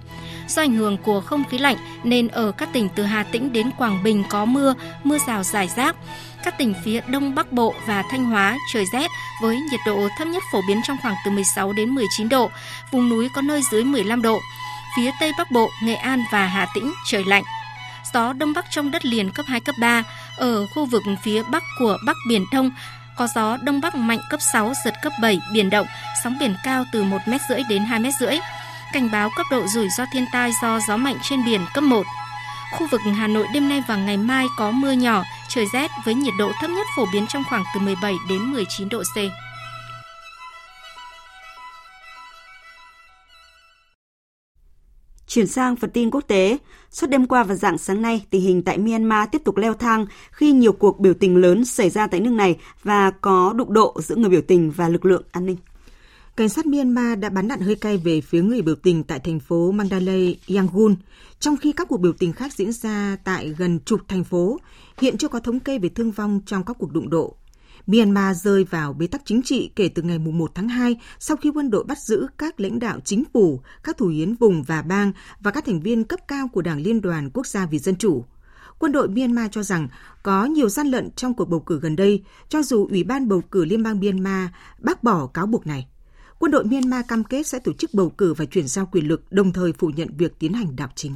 [0.47, 3.71] Do ảnh hưởng của không khí lạnh nên ở các tỉnh từ Hà Tĩnh đến
[3.77, 4.73] Quảng Bình có mưa,
[5.03, 5.95] mưa rào rải rác.
[6.43, 9.07] Các tỉnh phía Đông Bắc Bộ và Thanh Hóa trời rét
[9.41, 12.49] với nhiệt độ thấp nhất phổ biến trong khoảng từ 16 đến 19 độ,
[12.91, 14.39] vùng núi có nơi dưới 15 độ.
[14.97, 17.43] Phía Tây Bắc Bộ, Nghệ An và Hà Tĩnh trời lạnh.
[18.13, 20.03] Gió Đông Bắc trong đất liền cấp 2, cấp 3.
[20.41, 22.71] Ở khu vực phía Bắc của Bắc Biển Đông
[23.17, 25.87] có gió Đông Bắc mạnh cấp 6, giật cấp 7, biển động,
[26.23, 28.37] sóng biển cao từ 1 mét rưỡi đến 2 mét rưỡi
[28.93, 32.03] cảnh báo cấp độ rủi ro thiên tai do gió mạnh trên biển cấp 1.
[32.71, 36.13] Khu vực Hà Nội đêm nay và ngày mai có mưa nhỏ, trời rét với
[36.13, 39.17] nhiệt độ thấp nhất phổ biến trong khoảng từ 17 đến 19 độ C.
[45.31, 46.57] Chuyển sang phần tin quốc tế,
[46.89, 50.05] suốt đêm qua và dạng sáng nay, tình hình tại Myanmar tiếp tục leo thang
[50.31, 53.95] khi nhiều cuộc biểu tình lớn xảy ra tại nước này và có đụng độ
[53.99, 55.57] giữa người biểu tình và lực lượng an ninh
[56.35, 59.39] cảnh sát Myanmar đã bắn đạn hơi cay về phía người biểu tình tại thành
[59.39, 60.95] phố Mandalay, Yangon,
[61.39, 64.59] trong khi các cuộc biểu tình khác diễn ra tại gần chục thành phố.
[65.01, 67.35] Hiện chưa có thống kê về thương vong trong các cuộc đụng độ.
[67.87, 71.51] Myanmar rơi vào bế tắc chính trị kể từ ngày 1 tháng 2 sau khi
[71.55, 75.11] quân đội bắt giữ các lãnh đạo chính phủ, các thủ hiến vùng và bang
[75.39, 78.25] và các thành viên cấp cao của Đảng Liên đoàn Quốc gia vì Dân Chủ.
[78.79, 79.87] Quân đội Myanmar cho rằng
[80.23, 83.41] có nhiều gian lận trong cuộc bầu cử gần đây, cho dù Ủy ban bầu
[83.51, 85.87] cử Liên bang Myanmar bác bỏ cáo buộc này
[86.41, 89.31] quân đội Myanmar cam kết sẽ tổ chức bầu cử và chuyển giao quyền lực,
[89.31, 91.15] đồng thời phủ nhận việc tiến hành đảo chính.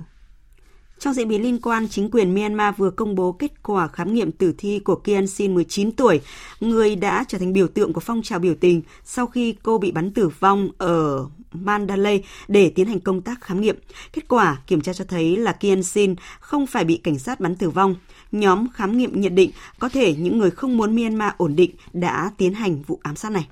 [0.99, 4.31] Trong diễn biến liên quan, chính quyền Myanmar vừa công bố kết quả khám nghiệm
[4.31, 6.21] tử thi của Kian Sin 19 tuổi,
[6.59, 9.91] người đã trở thành biểu tượng của phong trào biểu tình sau khi cô bị
[9.91, 13.75] bắn tử vong ở Mandalay để tiến hành công tác khám nghiệm.
[14.13, 17.55] Kết quả kiểm tra cho thấy là Kian Sin không phải bị cảnh sát bắn
[17.55, 17.95] tử vong.
[18.31, 22.31] Nhóm khám nghiệm nhận định có thể những người không muốn Myanmar ổn định đã
[22.37, 23.47] tiến hành vụ ám sát này.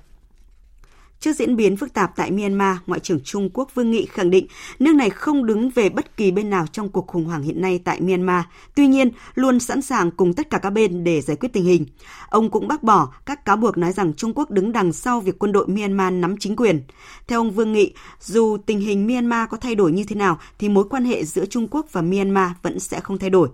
[1.20, 4.46] Trước diễn biến phức tạp tại Myanmar, Ngoại trưởng Trung Quốc Vương Nghị khẳng định
[4.78, 7.80] nước này không đứng về bất kỳ bên nào trong cuộc khủng hoảng hiện nay
[7.84, 8.44] tại Myanmar,
[8.74, 11.86] tuy nhiên luôn sẵn sàng cùng tất cả các bên để giải quyết tình hình.
[12.28, 15.38] Ông cũng bác bỏ các cáo buộc nói rằng Trung Quốc đứng đằng sau việc
[15.38, 16.82] quân đội Myanmar nắm chính quyền.
[17.26, 20.68] Theo ông Vương Nghị, dù tình hình Myanmar có thay đổi như thế nào thì
[20.68, 23.48] mối quan hệ giữa Trung Quốc và Myanmar vẫn sẽ không thay đổi.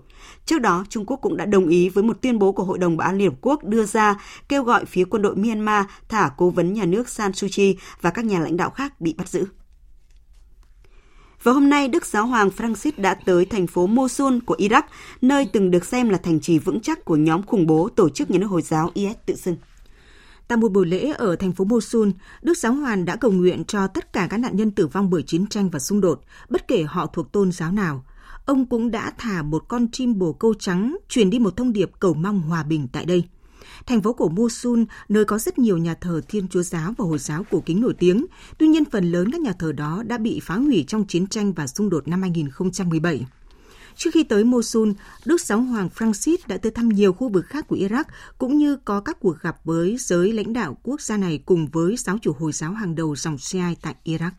[0.45, 2.97] Trước đó, Trung Quốc cũng đã đồng ý với một tuyên bố của Hội đồng
[2.97, 6.49] Bảo an Liên Hợp Quốc đưa ra kêu gọi phía quân đội Myanmar thả cố
[6.49, 7.60] vấn nhà nước San Suu Kyi
[8.01, 9.45] và các nhà lãnh đạo khác bị bắt giữ.
[11.43, 14.83] Và hôm nay, Đức Giáo hoàng Francis đã tới thành phố Mosul của Iraq,
[15.21, 18.31] nơi từng được xem là thành trì vững chắc của nhóm khủng bố tổ chức
[18.31, 19.55] nhà nước Hồi giáo IS tự xưng.
[20.47, 22.09] Tại một buổi lễ ở thành phố Mosul,
[22.41, 25.23] Đức Giáo Hoàng đã cầu nguyện cho tất cả các nạn nhân tử vong bởi
[25.23, 28.03] chiến tranh và xung đột, bất kể họ thuộc tôn giáo nào.
[28.45, 31.91] Ông cũng đã thả một con chim bồ câu trắng truyền đi một thông điệp
[31.99, 33.23] cầu mong hòa bình tại đây.
[33.85, 37.17] Thành phố cổ Mosul, nơi có rất nhiều nhà thờ Thiên Chúa giáo và Hồi
[37.17, 38.25] giáo cổ kính nổi tiếng,
[38.57, 41.53] tuy nhiên phần lớn các nhà thờ đó đã bị phá hủy trong chiến tranh
[41.53, 43.25] và xung đột năm 2017.
[43.95, 44.89] Trước khi tới Mosul,
[45.25, 48.03] Đức Giáo hoàng Francis đã tới thăm nhiều khu vực khác của Iraq,
[48.37, 51.97] cũng như có các cuộc gặp với giới lãnh đạo quốc gia này cùng với
[51.97, 54.31] giáo chủ Hồi giáo hàng đầu dòng Shiite tại Iraq.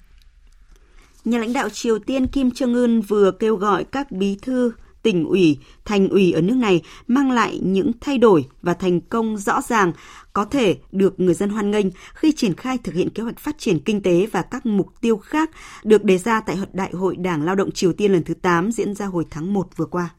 [1.24, 4.72] Nhà lãnh đạo Triều Tiên Kim Jong-un vừa kêu gọi các bí thư
[5.02, 9.36] tỉnh ủy, thành ủy ở nước này mang lại những thay đổi và thành công
[9.36, 9.92] rõ ràng
[10.32, 13.58] có thể được người dân hoan nghênh khi triển khai thực hiện kế hoạch phát
[13.58, 15.50] triển kinh tế và các mục tiêu khác
[15.84, 18.94] được đề ra tại Đại hội Đảng Lao động Triều Tiên lần thứ 8 diễn
[18.94, 20.10] ra hồi tháng 1 vừa qua.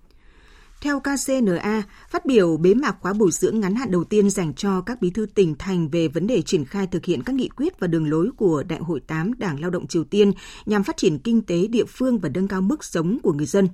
[0.81, 4.81] Theo KCNA, phát biểu bế mạc khóa bồi dưỡng ngắn hạn đầu tiên dành cho
[4.81, 7.79] các bí thư tỉnh thành về vấn đề triển khai thực hiện các nghị quyết
[7.79, 10.31] và đường lối của Đại hội 8 Đảng Lao động Triều Tiên
[10.65, 13.67] nhằm phát triển kinh tế địa phương và nâng cao mức sống của người dân.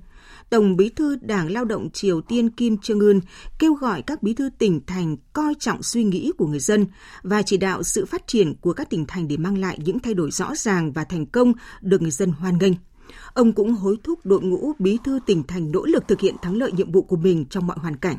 [0.50, 3.20] Tổng Bí thư Đảng Lao động Triều Tiên Kim Jong-un
[3.58, 6.86] kêu gọi các bí thư tỉnh thành coi trọng suy nghĩ của người dân
[7.22, 10.14] và chỉ đạo sự phát triển của các tỉnh thành để mang lại những thay
[10.14, 12.72] đổi rõ ràng và thành công được người dân hoan nghênh.
[13.34, 16.56] Ông cũng hối thúc đội ngũ bí thư tỉnh thành nỗ lực thực hiện thắng
[16.56, 18.16] lợi nhiệm vụ của mình trong mọi hoàn cảnh.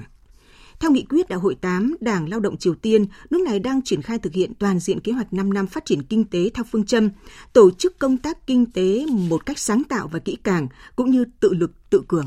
[0.81, 4.01] Theo nghị quyết Đại hội 8 Đảng Lao động Triều Tiên, nước này đang triển
[4.01, 6.85] khai thực hiện toàn diện kế hoạch 5 năm phát triển kinh tế theo phương
[6.85, 7.09] châm
[7.53, 11.25] tổ chức công tác kinh tế một cách sáng tạo và kỹ càng cũng như
[11.39, 12.25] tự lực tự cường.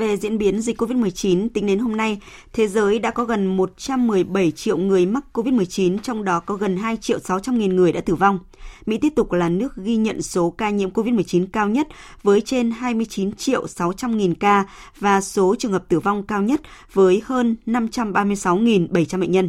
[0.00, 2.18] Về diễn biến dịch COVID-19, tính đến hôm nay,
[2.52, 6.96] thế giới đã có gần 117 triệu người mắc COVID-19, trong đó có gần 2
[6.96, 8.38] triệu 600 nghìn người đã tử vong.
[8.86, 11.88] Mỹ tiếp tục là nước ghi nhận số ca nhiễm COVID-19 cao nhất
[12.22, 14.64] với trên 29 triệu 600 nghìn ca
[14.98, 16.60] và số trường hợp tử vong cao nhất
[16.92, 19.48] với hơn 536.700 bệnh nhân.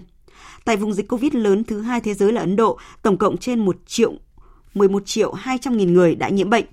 [0.66, 3.60] Tại vùng dịch COVID lớn thứ hai thế giới là Ấn Độ, tổng cộng trên
[3.60, 4.14] 1 triệu
[4.74, 6.66] 11 triệu 200 nghìn người đã nhiễm bệnh.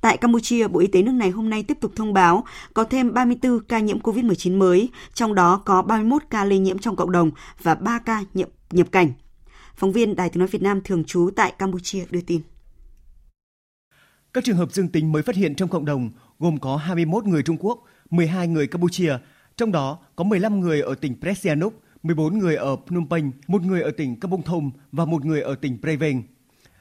[0.00, 2.44] Tại Campuchia, Bộ Y tế nước này hôm nay tiếp tục thông báo
[2.74, 6.96] có thêm 34 ca nhiễm COVID-19 mới, trong đó có 31 ca lây nhiễm trong
[6.96, 7.30] cộng đồng
[7.62, 9.12] và 3 ca nhập, nhập cảnh.
[9.76, 12.40] Phóng viên Đài tiếng nói Việt Nam thường trú tại Campuchia đưa tin.
[14.32, 17.42] Các trường hợp dương tính mới phát hiện trong cộng đồng gồm có 21 người
[17.42, 19.18] Trung Quốc, 12 người Campuchia,
[19.56, 23.82] trong đó có 15 người ở tỉnh Presianuk, 14 người ở Phnom Penh, một người
[23.82, 26.22] ở tỉnh Kampong Thom và một người ở tỉnh Preven.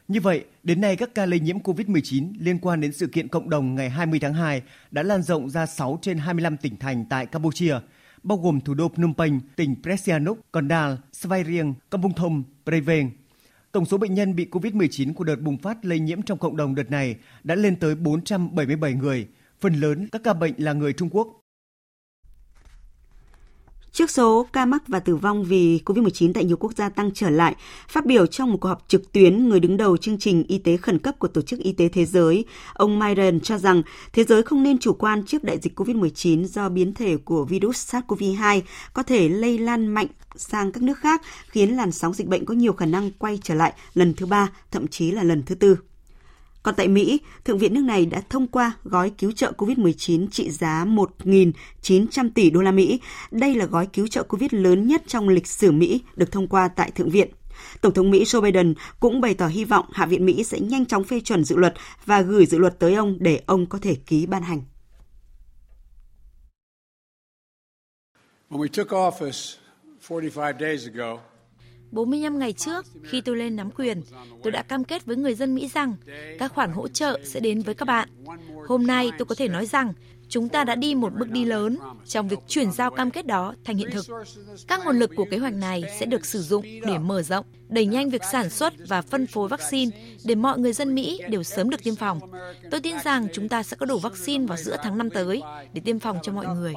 [0.09, 3.49] Như vậy, đến nay các ca lây nhiễm COVID-19 liên quan đến sự kiện cộng
[3.49, 7.25] đồng ngày 20 tháng 2 đã lan rộng ra 6 trên 25 tỉnh thành tại
[7.25, 7.75] Campuchia,
[8.23, 13.11] bao gồm thủ đô Phnom Penh, tỉnh Presianuk, Kondal, Svay Rieng, Kampong Thom, Preven.
[13.71, 16.75] Tổng số bệnh nhân bị COVID-19 của đợt bùng phát lây nhiễm trong cộng đồng
[16.75, 19.27] đợt này đã lên tới 477 người,
[19.59, 21.27] phần lớn các ca bệnh là người Trung Quốc.
[23.99, 27.29] Trước số ca mắc và tử vong vì COVID-19 tại nhiều quốc gia tăng trở
[27.29, 27.55] lại,
[27.87, 30.77] phát biểu trong một cuộc họp trực tuyến, người đứng đầu chương trình y tế
[30.77, 33.81] khẩn cấp của Tổ chức Y tế Thế giới, ông Myron cho rằng
[34.13, 37.95] thế giới không nên chủ quan trước đại dịch COVID-19 do biến thể của virus
[37.95, 38.61] SARS-CoV-2
[38.93, 42.53] có thể lây lan mạnh sang các nước khác, khiến làn sóng dịch bệnh có
[42.53, 45.77] nhiều khả năng quay trở lại lần thứ ba, thậm chí là lần thứ tư.
[46.63, 50.49] Còn tại Mỹ, Thượng viện nước này đã thông qua gói cứu trợ COVID-19 trị
[50.49, 52.99] giá 1.900 tỷ đô la Mỹ.
[53.31, 56.67] Đây là gói cứu trợ COVID lớn nhất trong lịch sử Mỹ được thông qua
[56.67, 57.29] tại Thượng viện.
[57.81, 60.85] Tổng thống Mỹ Joe Biden cũng bày tỏ hy vọng Hạ viện Mỹ sẽ nhanh
[60.85, 61.73] chóng phê chuẩn dự luật
[62.05, 64.61] và gửi dự luật tới ông để ông có thể ký ban hành.
[68.49, 69.57] When we took office
[70.09, 71.19] 45 days ago,
[71.91, 74.01] 45 ngày trước, khi tôi lên nắm quyền,
[74.43, 75.95] tôi đã cam kết với người dân Mỹ rằng
[76.39, 78.09] các khoản hỗ trợ sẽ đến với các bạn.
[78.67, 79.93] Hôm nay tôi có thể nói rằng
[80.29, 83.53] chúng ta đã đi một bước đi lớn trong việc chuyển giao cam kết đó
[83.63, 84.05] thành hiện thực.
[84.67, 87.85] Các nguồn lực của kế hoạch này sẽ được sử dụng để mở rộng, đẩy
[87.85, 91.69] nhanh việc sản xuất và phân phối vaccine để mọi người dân Mỹ đều sớm
[91.69, 92.19] được tiêm phòng.
[92.71, 95.41] Tôi tin rằng chúng ta sẽ có đủ vaccine vào giữa tháng năm tới
[95.73, 96.73] để tiêm phòng cho mọi người.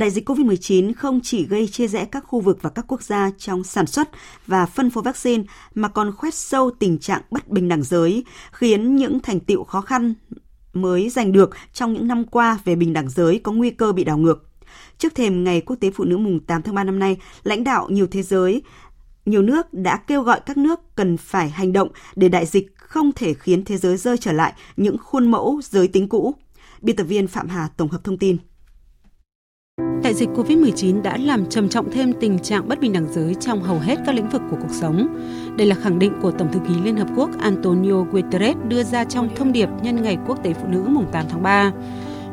[0.00, 3.30] Đại dịch COVID-19 không chỉ gây chia rẽ các khu vực và các quốc gia
[3.38, 4.08] trong sản xuất
[4.46, 5.44] và phân phối vaccine
[5.74, 9.80] mà còn khoét sâu tình trạng bất bình đẳng giới, khiến những thành tiệu khó
[9.80, 10.14] khăn
[10.72, 14.04] mới giành được trong những năm qua về bình đẳng giới có nguy cơ bị
[14.04, 14.48] đảo ngược.
[14.98, 17.88] Trước thềm Ngày Quốc tế Phụ nữ mùng 8 tháng 3 năm nay, lãnh đạo
[17.90, 18.62] nhiều thế giới,
[19.26, 23.12] nhiều nước đã kêu gọi các nước cần phải hành động để đại dịch không
[23.12, 26.34] thể khiến thế giới rơi trở lại những khuôn mẫu giới tính cũ.
[26.80, 28.36] Biên tập viên Phạm Hà tổng hợp thông tin.
[30.02, 33.62] Đại dịch COVID-19 đã làm trầm trọng thêm tình trạng bất bình đẳng giới trong
[33.62, 35.08] hầu hết các lĩnh vực của cuộc sống.
[35.56, 39.04] Đây là khẳng định của Tổng thư ký Liên Hợp Quốc Antonio Guterres đưa ra
[39.04, 41.72] trong thông điệp nhân ngày Quốc tế Phụ nữ mùng 8 tháng 3.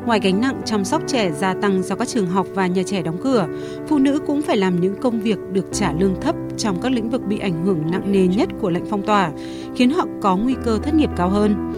[0.06, 3.02] Ngoài gánh nặng chăm sóc trẻ gia tăng do các trường học và nhà trẻ
[3.02, 3.48] đóng cửa,
[3.88, 7.10] phụ nữ cũng phải làm những công việc được trả lương thấp trong các lĩnh
[7.10, 9.32] vực bị ảnh hưởng nặng nề nhất của lệnh phong tỏa,
[9.76, 11.74] khiến họ có nguy cơ thất nghiệp cao hơn.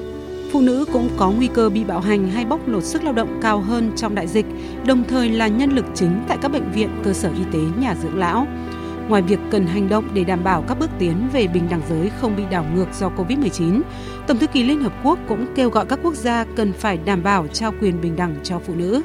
[0.52, 3.40] Phụ nữ cũng có nguy cơ bị bạo hành hay bóc lột sức lao động
[3.42, 4.46] cao hơn trong đại dịch,
[4.86, 7.96] đồng thời là nhân lực chính tại các bệnh viện, cơ sở y tế, nhà
[7.96, 8.48] dưỡng lão.
[9.10, 12.12] Ngoài việc cần hành động để đảm bảo các bước tiến về bình đẳng giới
[12.22, 13.82] không bị đảo ngược do Covid-19,
[14.28, 17.24] Tổng thư ký Liên Hợp Quốc cũng kêu gọi các quốc gia cần phải đảm
[17.24, 19.02] bảo trao quyền bình đẳng cho phụ nữ.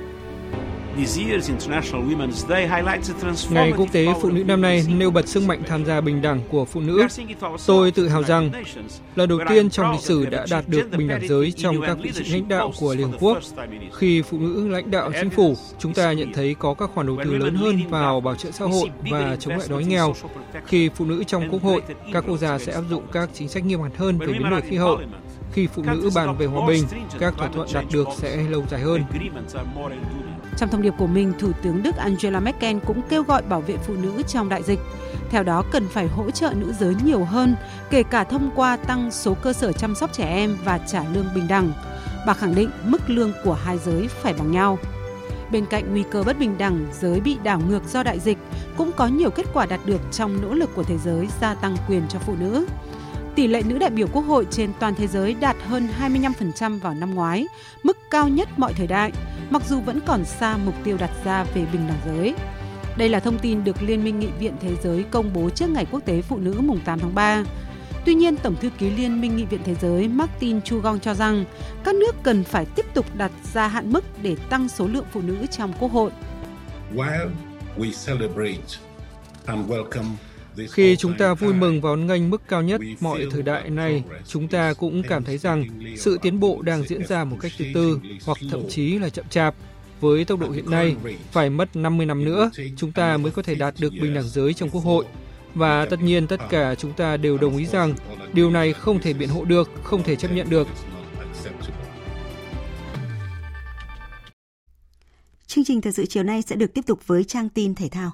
[3.50, 6.40] Ngày Quốc tế Phụ nữ năm nay nêu bật sức mạnh tham gia bình đẳng
[6.50, 7.06] của phụ nữ.
[7.66, 8.50] Tôi tự hào rằng,
[9.14, 12.10] lần đầu tiên trong lịch sử đã đạt được bình đẳng giới trong các vị
[12.14, 13.38] trí lãnh đạo của Liên Hợp Quốc.
[13.92, 17.18] Khi phụ nữ lãnh đạo chính phủ, chúng ta nhận thấy có các khoản đầu
[17.24, 20.14] tư lớn hơn vào bảo trợ xã hội và chống lại đói nghèo.
[20.66, 21.82] Khi phụ nữ trong Quốc hội,
[22.12, 24.60] các quốc gia sẽ áp dụng các chính sách nghiêm ngặt hơn về biến đổi
[24.60, 25.00] khí hậu.
[25.52, 26.84] Khi phụ nữ bàn về hòa bình,
[27.18, 29.02] các thỏa thuận đạt được sẽ lâu dài hơn.
[30.56, 33.76] Trong thông điệp của mình, Thủ tướng Đức Angela Merkel cũng kêu gọi bảo vệ
[33.76, 34.78] phụ nữ trong đại dịch.
[35.30, 37.56] Theo đó, cần phải hỗ trợ nữ giới nhiều hơn,
[37.90, 41.26] kể cả thông qua tăng số cơ sở chăm sóc trẻ em và trả lương
[41.34, 41.72] bình đẳng.
[42.26, 44.78] Bà khẳng định mức lương của hai giới phải bằng nhau.
[45.50, 48.38] Bên cạnh nguy cơ bất bình đẳng, giới bị đảo ngược do đại dịch,
[48.76, 51.76] cũng có nhiều kết quả đạt được trong nỗ lực của thế giới gia tăng
[51.88, 52.66] quyền cho phụ nữ.
[53.34, 56.94] Tỷ lệ nữ đại biểu Quốc hội trên toàn thế giới đạt hơn 25% vào
[56.94, 57.46] năm ngoái,
[57.82, 59.12] mức cao nhất mọi thời đại,
[59.50, 62.34] mặc dù vẫn còn xa mục tiêu đặt ra về bình đẳng giới.
[62.96, 65.86] Đây là thông tin được Liên minh Nghị viện Thế giới công bố trước Ngày
[65.90, 67.44] Quốc tế Phụ nữ mùng 8 tháng 3.
[68.04, 71.44] Tuy nhiên, Tổng thư ký Liên minh Nghị viện Thế giới Martin Chugong cho rằng
[71.84, 75.20] các nước cần phải tiếp tục đặt ra hạn mức để tăng số lượng phụ
[75.22, 76.10] nữ trong Quốc hội.
[76.94, 77.30] While
[77.78, 78.78] we celebrate
[79.46, 80.10] and welcome
[80.70, 84.48] khi chúng ta vui mừng và hoan mức cao nhất mọi thời đại này, chúng
[84.48, 85.64] ta cũng cảm thấy rằng
[85.96, 89.24] sự tiến bộ đang diễn ra một cách từ từ hoặc thậm chí là chậm
[89.30, 89.54] chạp.
[90.00, 90.96] Với tốc độ hiện nay,
[91.32, 94.54] phải mất 50 năm nữa, chúng ta mới có thể đạt được bình đẳng giới
[94.54, 95.04] trong Quốc hội.
[95.54, 97.94] Và tất nhiên tất cả chúng ta đều đồng ý rằng
[98.32, 100.68] điều này không thể biện hộ được, không thể chấp nhận được.
[105.46, 108.12] Chương trình thời sự chiều nay sẽ được tiếp tục với trang tin thể thao.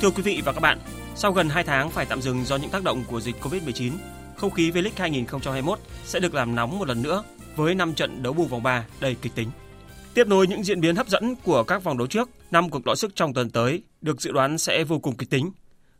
[0.00, 0.78] Thưa quý vị và các bạn,
[1.14, 3.92] sau gần 2 tháng phải tạm dừng do những tác động của dịch Covid-19,
[4.36, 7.24] không khí V-League 2021 sẽ được làm nóng một lần nữa
[7.56, 9.50] với 5 trận đấu bù vòng 3 đầy kịch tính.
[10.14, 12.94] Tiếp nối những diễn biến hấp dẫn của các vòng đấu trước, năm cuộc đọ
[12.94, 15.50] sức trong tuần tới được dự đoán sẽ vô cùng kịch tính.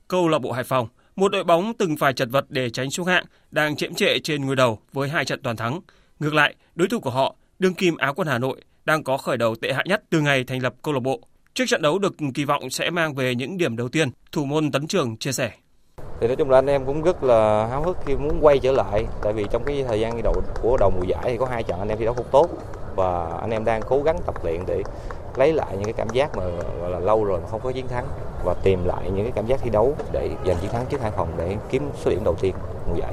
[0.09, 3.07] Câu lạc bộ Hải Phòng, một đội bóng từng phải chật vật để tránh xuống
[3.07, 5.81] hạng, đang chễm trệ trên ngôi đầu với hai trận toàn thắng.
[6.21, 9.37] Ngược lại, đối thủ của họ, đương kim Áo quân Hà Nội, đang có khởi
[9.37, 11.21] đầu tệ hại nhất từ ngày thành lập câu lạc bộ
[11.59, 14.71] Trước trận đấu được kỳ vọng sẽ mang về những điểm đầu tiên, thủ môn
[14.71, 15.51] Tấn Trường chia sẻ.
[16.21, 18.73] Thì nói chung là anh em cũng rất là háo hức khi muốn quay trở
[18.73, 21.63] lại tại vì trong cái thời gian đầu của đầu mùa giải thì có hai
[21.63, 22.49] trận anh em thi đấu không tốt
[22.97, 24.83] và anh em đang cố gắng tập luyện để
[25.37, 26.45] lấy lại những cái cảm giác mà
[26.81, 28.07] gọi là lâu rồi mà không có chiến thắng
[28.45, 31.11] và tìm lại những cái cảm giác thi đấu để giành chiến thắng trước Hải
[31.17, 32.55] Phòng để kiếm số điểm đầu tiên
[32.89, 33.13] mùa giải.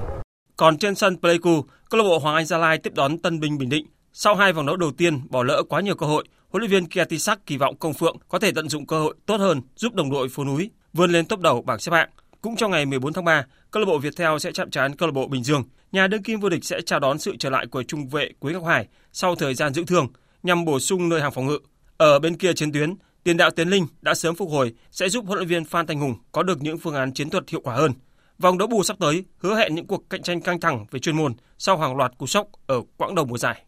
[0.58, 3.58] Còn trên sân Pleiku, câu lạc bộ Hoàng Anh Gia Lai tiếp đón Tân Bình
[3.58, 3.86] Bình Định.
[4.14, 6.24] Sau hai vòng đấu đầu tiên bỏ lỡ quá nhiều cơ hội,
[6.56, 9.38] huấn luyện viên Kiatisak kỳ vọng Công Phượng có thể tận dụng cơ hội tốt
[9.38, 12.10] hơn giúp đồng đội phố núi vươn lên top đầu bảng xếp hạng.
[12.42, 15.14] Cũng trong ngày 14 tháng 3, câu lạc bộ Viettel sẽ chạm trán câu lạc
[15.14, 15.64] bộ Bình Dương.
[15.92, 18.54] Nhà đương kim vô địch sẽ chào đón sự trở lại của trung vệ Quế
[18.54, 20.08] Ngọc Hải sau thời gian dưỡng thương
[20.44, 21.60] nhằm bổ sung nơi hàng phòng ngự.
[21.98, 25.26] Ở bên kia chiến tuyến, tiền đạo Tiến Linh đã sớm phục hồi sẽ giúp
[25.26, 27.76] huấn luyện viên Phan Thanh Hùng có được những phương án chiến thuật hiệu quả
[27.76, 27.92] hơn.
[28.40, 31.18] Vòng đấu bù sắp tới hứa hẹn những cuộc cạnh tranh căng thẳng về chuyên
[31.18, 33.66] môn sau hàng loạt cú sốc ở quãng đầu mùa giải.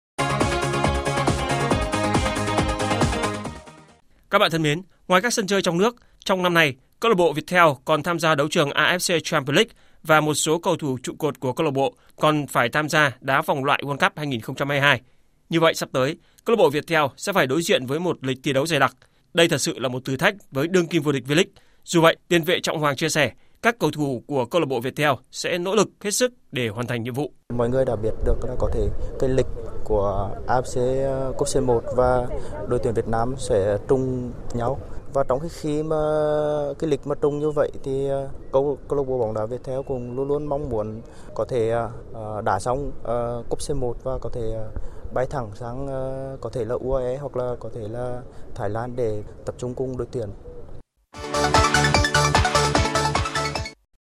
[4.29, 7.15] Các bạn thân mến, ngoài các sân chơi trong nước, trong năm nay, câu lạc
[7.15, 9.71] bộ Viettel còn tham gia đấu trường AFC Champions League
[10.03, 13.11] và một số cầu thủ trụ cột của câu lạc bộ còn phải tham gia
[13.21, 15.01] đá vòng loại World Cup 2022.
[15.49, 18.37] Như vậy sắp tới, câu lạc bộ Viettel sẽ phải đối diện với một lịch
[18.43, 18.95] thi đấu dày đặc.
[19.33, 21.51] Đây thật sự là một thử thách với đương kim vô địch V-League.
[21.83, 24.79] Dù vậy, tiền vệ Trọng Hoàng chia sẻ, các cầu thủ của câu lạc bộ
[24.79, 27.31] Viettel sẽ nỗ lực hết sức để hoàn thành nhiệm vụ.
[27.53, 28.89] Mọi người đã biết được là có thể
[29.19, 29.47] cái lịch
[29.83, 32.27] của AFC ờ, Cup C1 và
[32.67, 34.79] đội tuyển Việt Nam sẽ trùng nhau
[35.13, 35.95] và trong cái khi mà
[36.79, 39.63] cái lịch mà trùng như vậy thì ờ, câu câu lạc bộ bóng đá việt
[39.63, 41.01] theo cũng luôn luôn mong muốn
[41.33, 41.69] có thể
[42.13, 42.91] ờ, đá xong
[43.49, 44.57] cúp C1 và có thể
[45.13, 45.87] bay thẳng sang
[46.41, 48.21] có thể là UAE hoặc là có thể là
[48.55, 50.29] Thái Lan để tập trung cùng đội tuyển.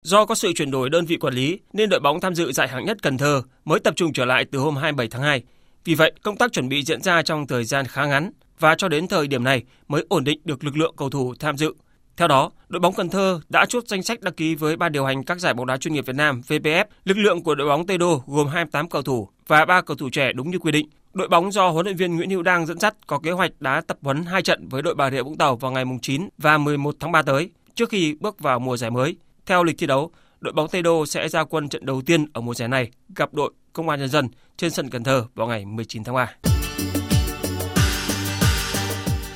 [0.03, 2.67] Do có sự chuyển đổi đơn vị quản lý nên đội bóng tham dự giải
[2.67, 5.43] hạng nhất Cần Thơ mới tập trung trở lại từ hôm 27 tháng 2.
[5.83, 8.87] Vì vậy, công tác chuẩn bị diễn ra trong thời gian khá ngắn và cho
[8.87, 11.73] đến thời điểm này mới ổn định được lực lượng cầu thủ tham dự.
[12.17, 15.05] Theo đó, đội bóng Cần Thơ đã chốt danh sách đăng ký với ban điều
[15.05, 16.85] hành các giải bóng đá chuyên nghiệp Việt Nam VPF.
[17.03, 20.09] Lực lượng của đội bóng Tây Đô gồm 28 cầu thủ và 3 cầu thủ
[20.09, 20.89] trẻ đúng như quy định.
[21.13, 23.81] Đội bóng do huấn luyện viên Nguyễn Hữu Đang dẫn dắt có kế hoạch đá
[23.87, 26.95] tập huấn 2 trận với đội Bà Rịa Vũng Tàu vào ngày 9 và 11
[26.99, 29.15] tháng 3 tới trước khi bước vào mùa giải mới.
[29.45, 32.41] Theo lịch thi đấu, đội bóng Tây Đô sẽ ra quân trận đầu tiên ở
[32.41, 34.27] mùa giải này gặp đội Công an Nhân dân
[34.57, 36.33] trên sân Cần Thơ vào ngày 19 tháng 3.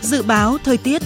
[0.02, 1.02] Dự báo thời tiết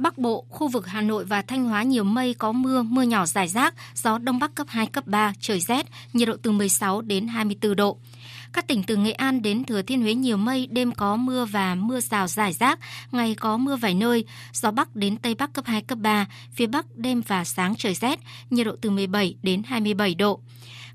[0.00, 3.26] Bắc Bộ, khu vực Hà Nội và Thanh Hóa nhiều mây có mưa, mưa nhỏ
[3.26, 7.00] rải rác, gió Đông Bắc cấp 2, cấp 3, trời rét, nhiệt độ từ 16
[7.00, 7.98] đến 24 độ.
[8.52, 11.74] Các tỉnh từ Nghệ An đến Thừa Thiên Huế nhiều mây, đêm có mưa và
[11.74, 12.78] mưa rào rải rác,
[13.12, 16.66] ngày có mưa vài nơi, gió Bắc đến Tây Bắc cấp 2, cấp 3, phía
[16.66, 18.20] Bắc đêm và sáng trời rét,
[18.50, 20.40] nhiệt độ từ 17 đến 27 độ.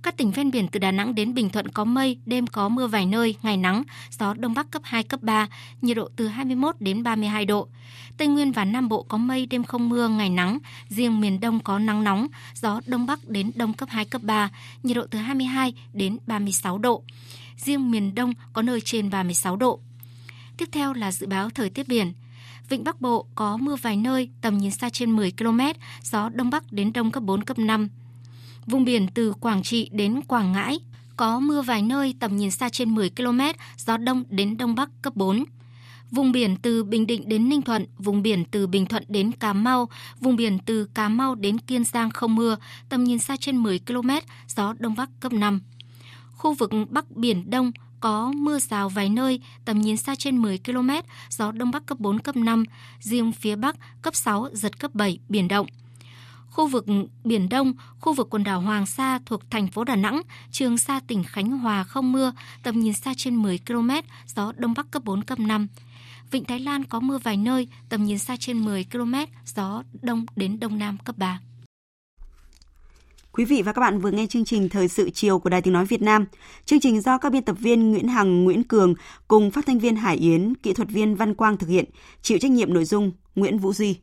[0.03, 2.87] Các tỉnh ven biển từ Đà Nẵng đến Bình Thuận có mây, đêm có mưa
[2.87, 3.83] vài nơi, ngày nắng,
[4.19, 5.47] gió Đông Bắc cấp 2, cấp 3,
[5.81, 7.67] nhiệt độ từ 21 đến 32 độ.
[8.17, 10.57] Tây Nguyên và Nam Bộ có mây, đêm không mưa, ngày nắng,
[10.89, 14.49] riêng miền Đông có nắng nóng, gió Đông Bắc đến Đông cấp 2, cấp 3,
[14.83, 17.03] nhiệt độ từ 22 đến 36 độ.
[17.57, 19.79] Riêng miền Đông có nơi trên 36 độ.
[20.57, 22.13] Tiếp theo là dự báo thời tiết biển.
[22.69, 25.59] Vịnh Bắc Bộ có mưa vài nơi, tầm nhìn xa trên 10 km,
[26.03, 27.89] gió Đông Bắc đến Đông cấp 4, cấp 5.
[28.65, 30.79] Vùng biển từ Quảng Trị đến Quảng Ngãi
[31.17, 33.39] có mưa vài nơi tầm nhìn xa trên 10 km,
[33.77, 35.43] gió đông đến đông bắc cấp 4.
[36.11, 39.53] Vùng biển từ Bình Định đến Ninh Thuận, vùng biển từ Bình Thuận đến Cà
[39.53, 39.89] Mau,
[40.19, 42.57] vùng biển từ Cà Mau đến Kiên Giang không mưa,
[42.89, 44.09] tầm nhìn xa trên 10 km,
[44.47, 45.61] gió đông bắc cấp 5.
[46.45, 50.59] Khu vực Bắc Biển Đông có mưa rào vài nơi, tầm nhìn xa trên 10
[50.65, 50.89] km,
[51.29, 52.63] gió đông bắc cấp 4, cấp 5,
[52.99, 55.67] riêng phía Bắc cấp 6, giật cấp 7, biển động.
[56.49, 56.85] Khu vực
[57.23, 60.21] Biển Đông, khu vực quần đảo Hoàng Sa thuộc thành phố Đà Nẵng,
[60.51, 62.33] Trường Sa tỉnh Khánh Hòa không mưa,
[62.63, 63.89] tầm nhìn xa trên 10 km,
[64.35, 65.67] gió Đông Bắc cấp 4, cấp 5.
[66.31, 69.13] Vịnh Thái Lan có mưa vài nơi, tầm nhìn xa trên 10 km,
[69.45, 71.39] gió Đông đến Đông Nam cấp 3.
[73.37, 75.73] Quý vị và các bạn vừa nghe chương trình Thời sự chiều của Đài Tiếng
[75.73, 76.25] Nói Việt Nam.
[76.65, 78.93] Chương trình do các biên tập viên Nguyễn Hằng, Nguyễn Cường
[79.27, 81.85] cùng phát thanh viên Hải Yến, kỹ thuật viên Văn Quang thực hiện,
[82.21, 83.97] chịu trách nhiệm nội dung Nguyễn Vũ Duy.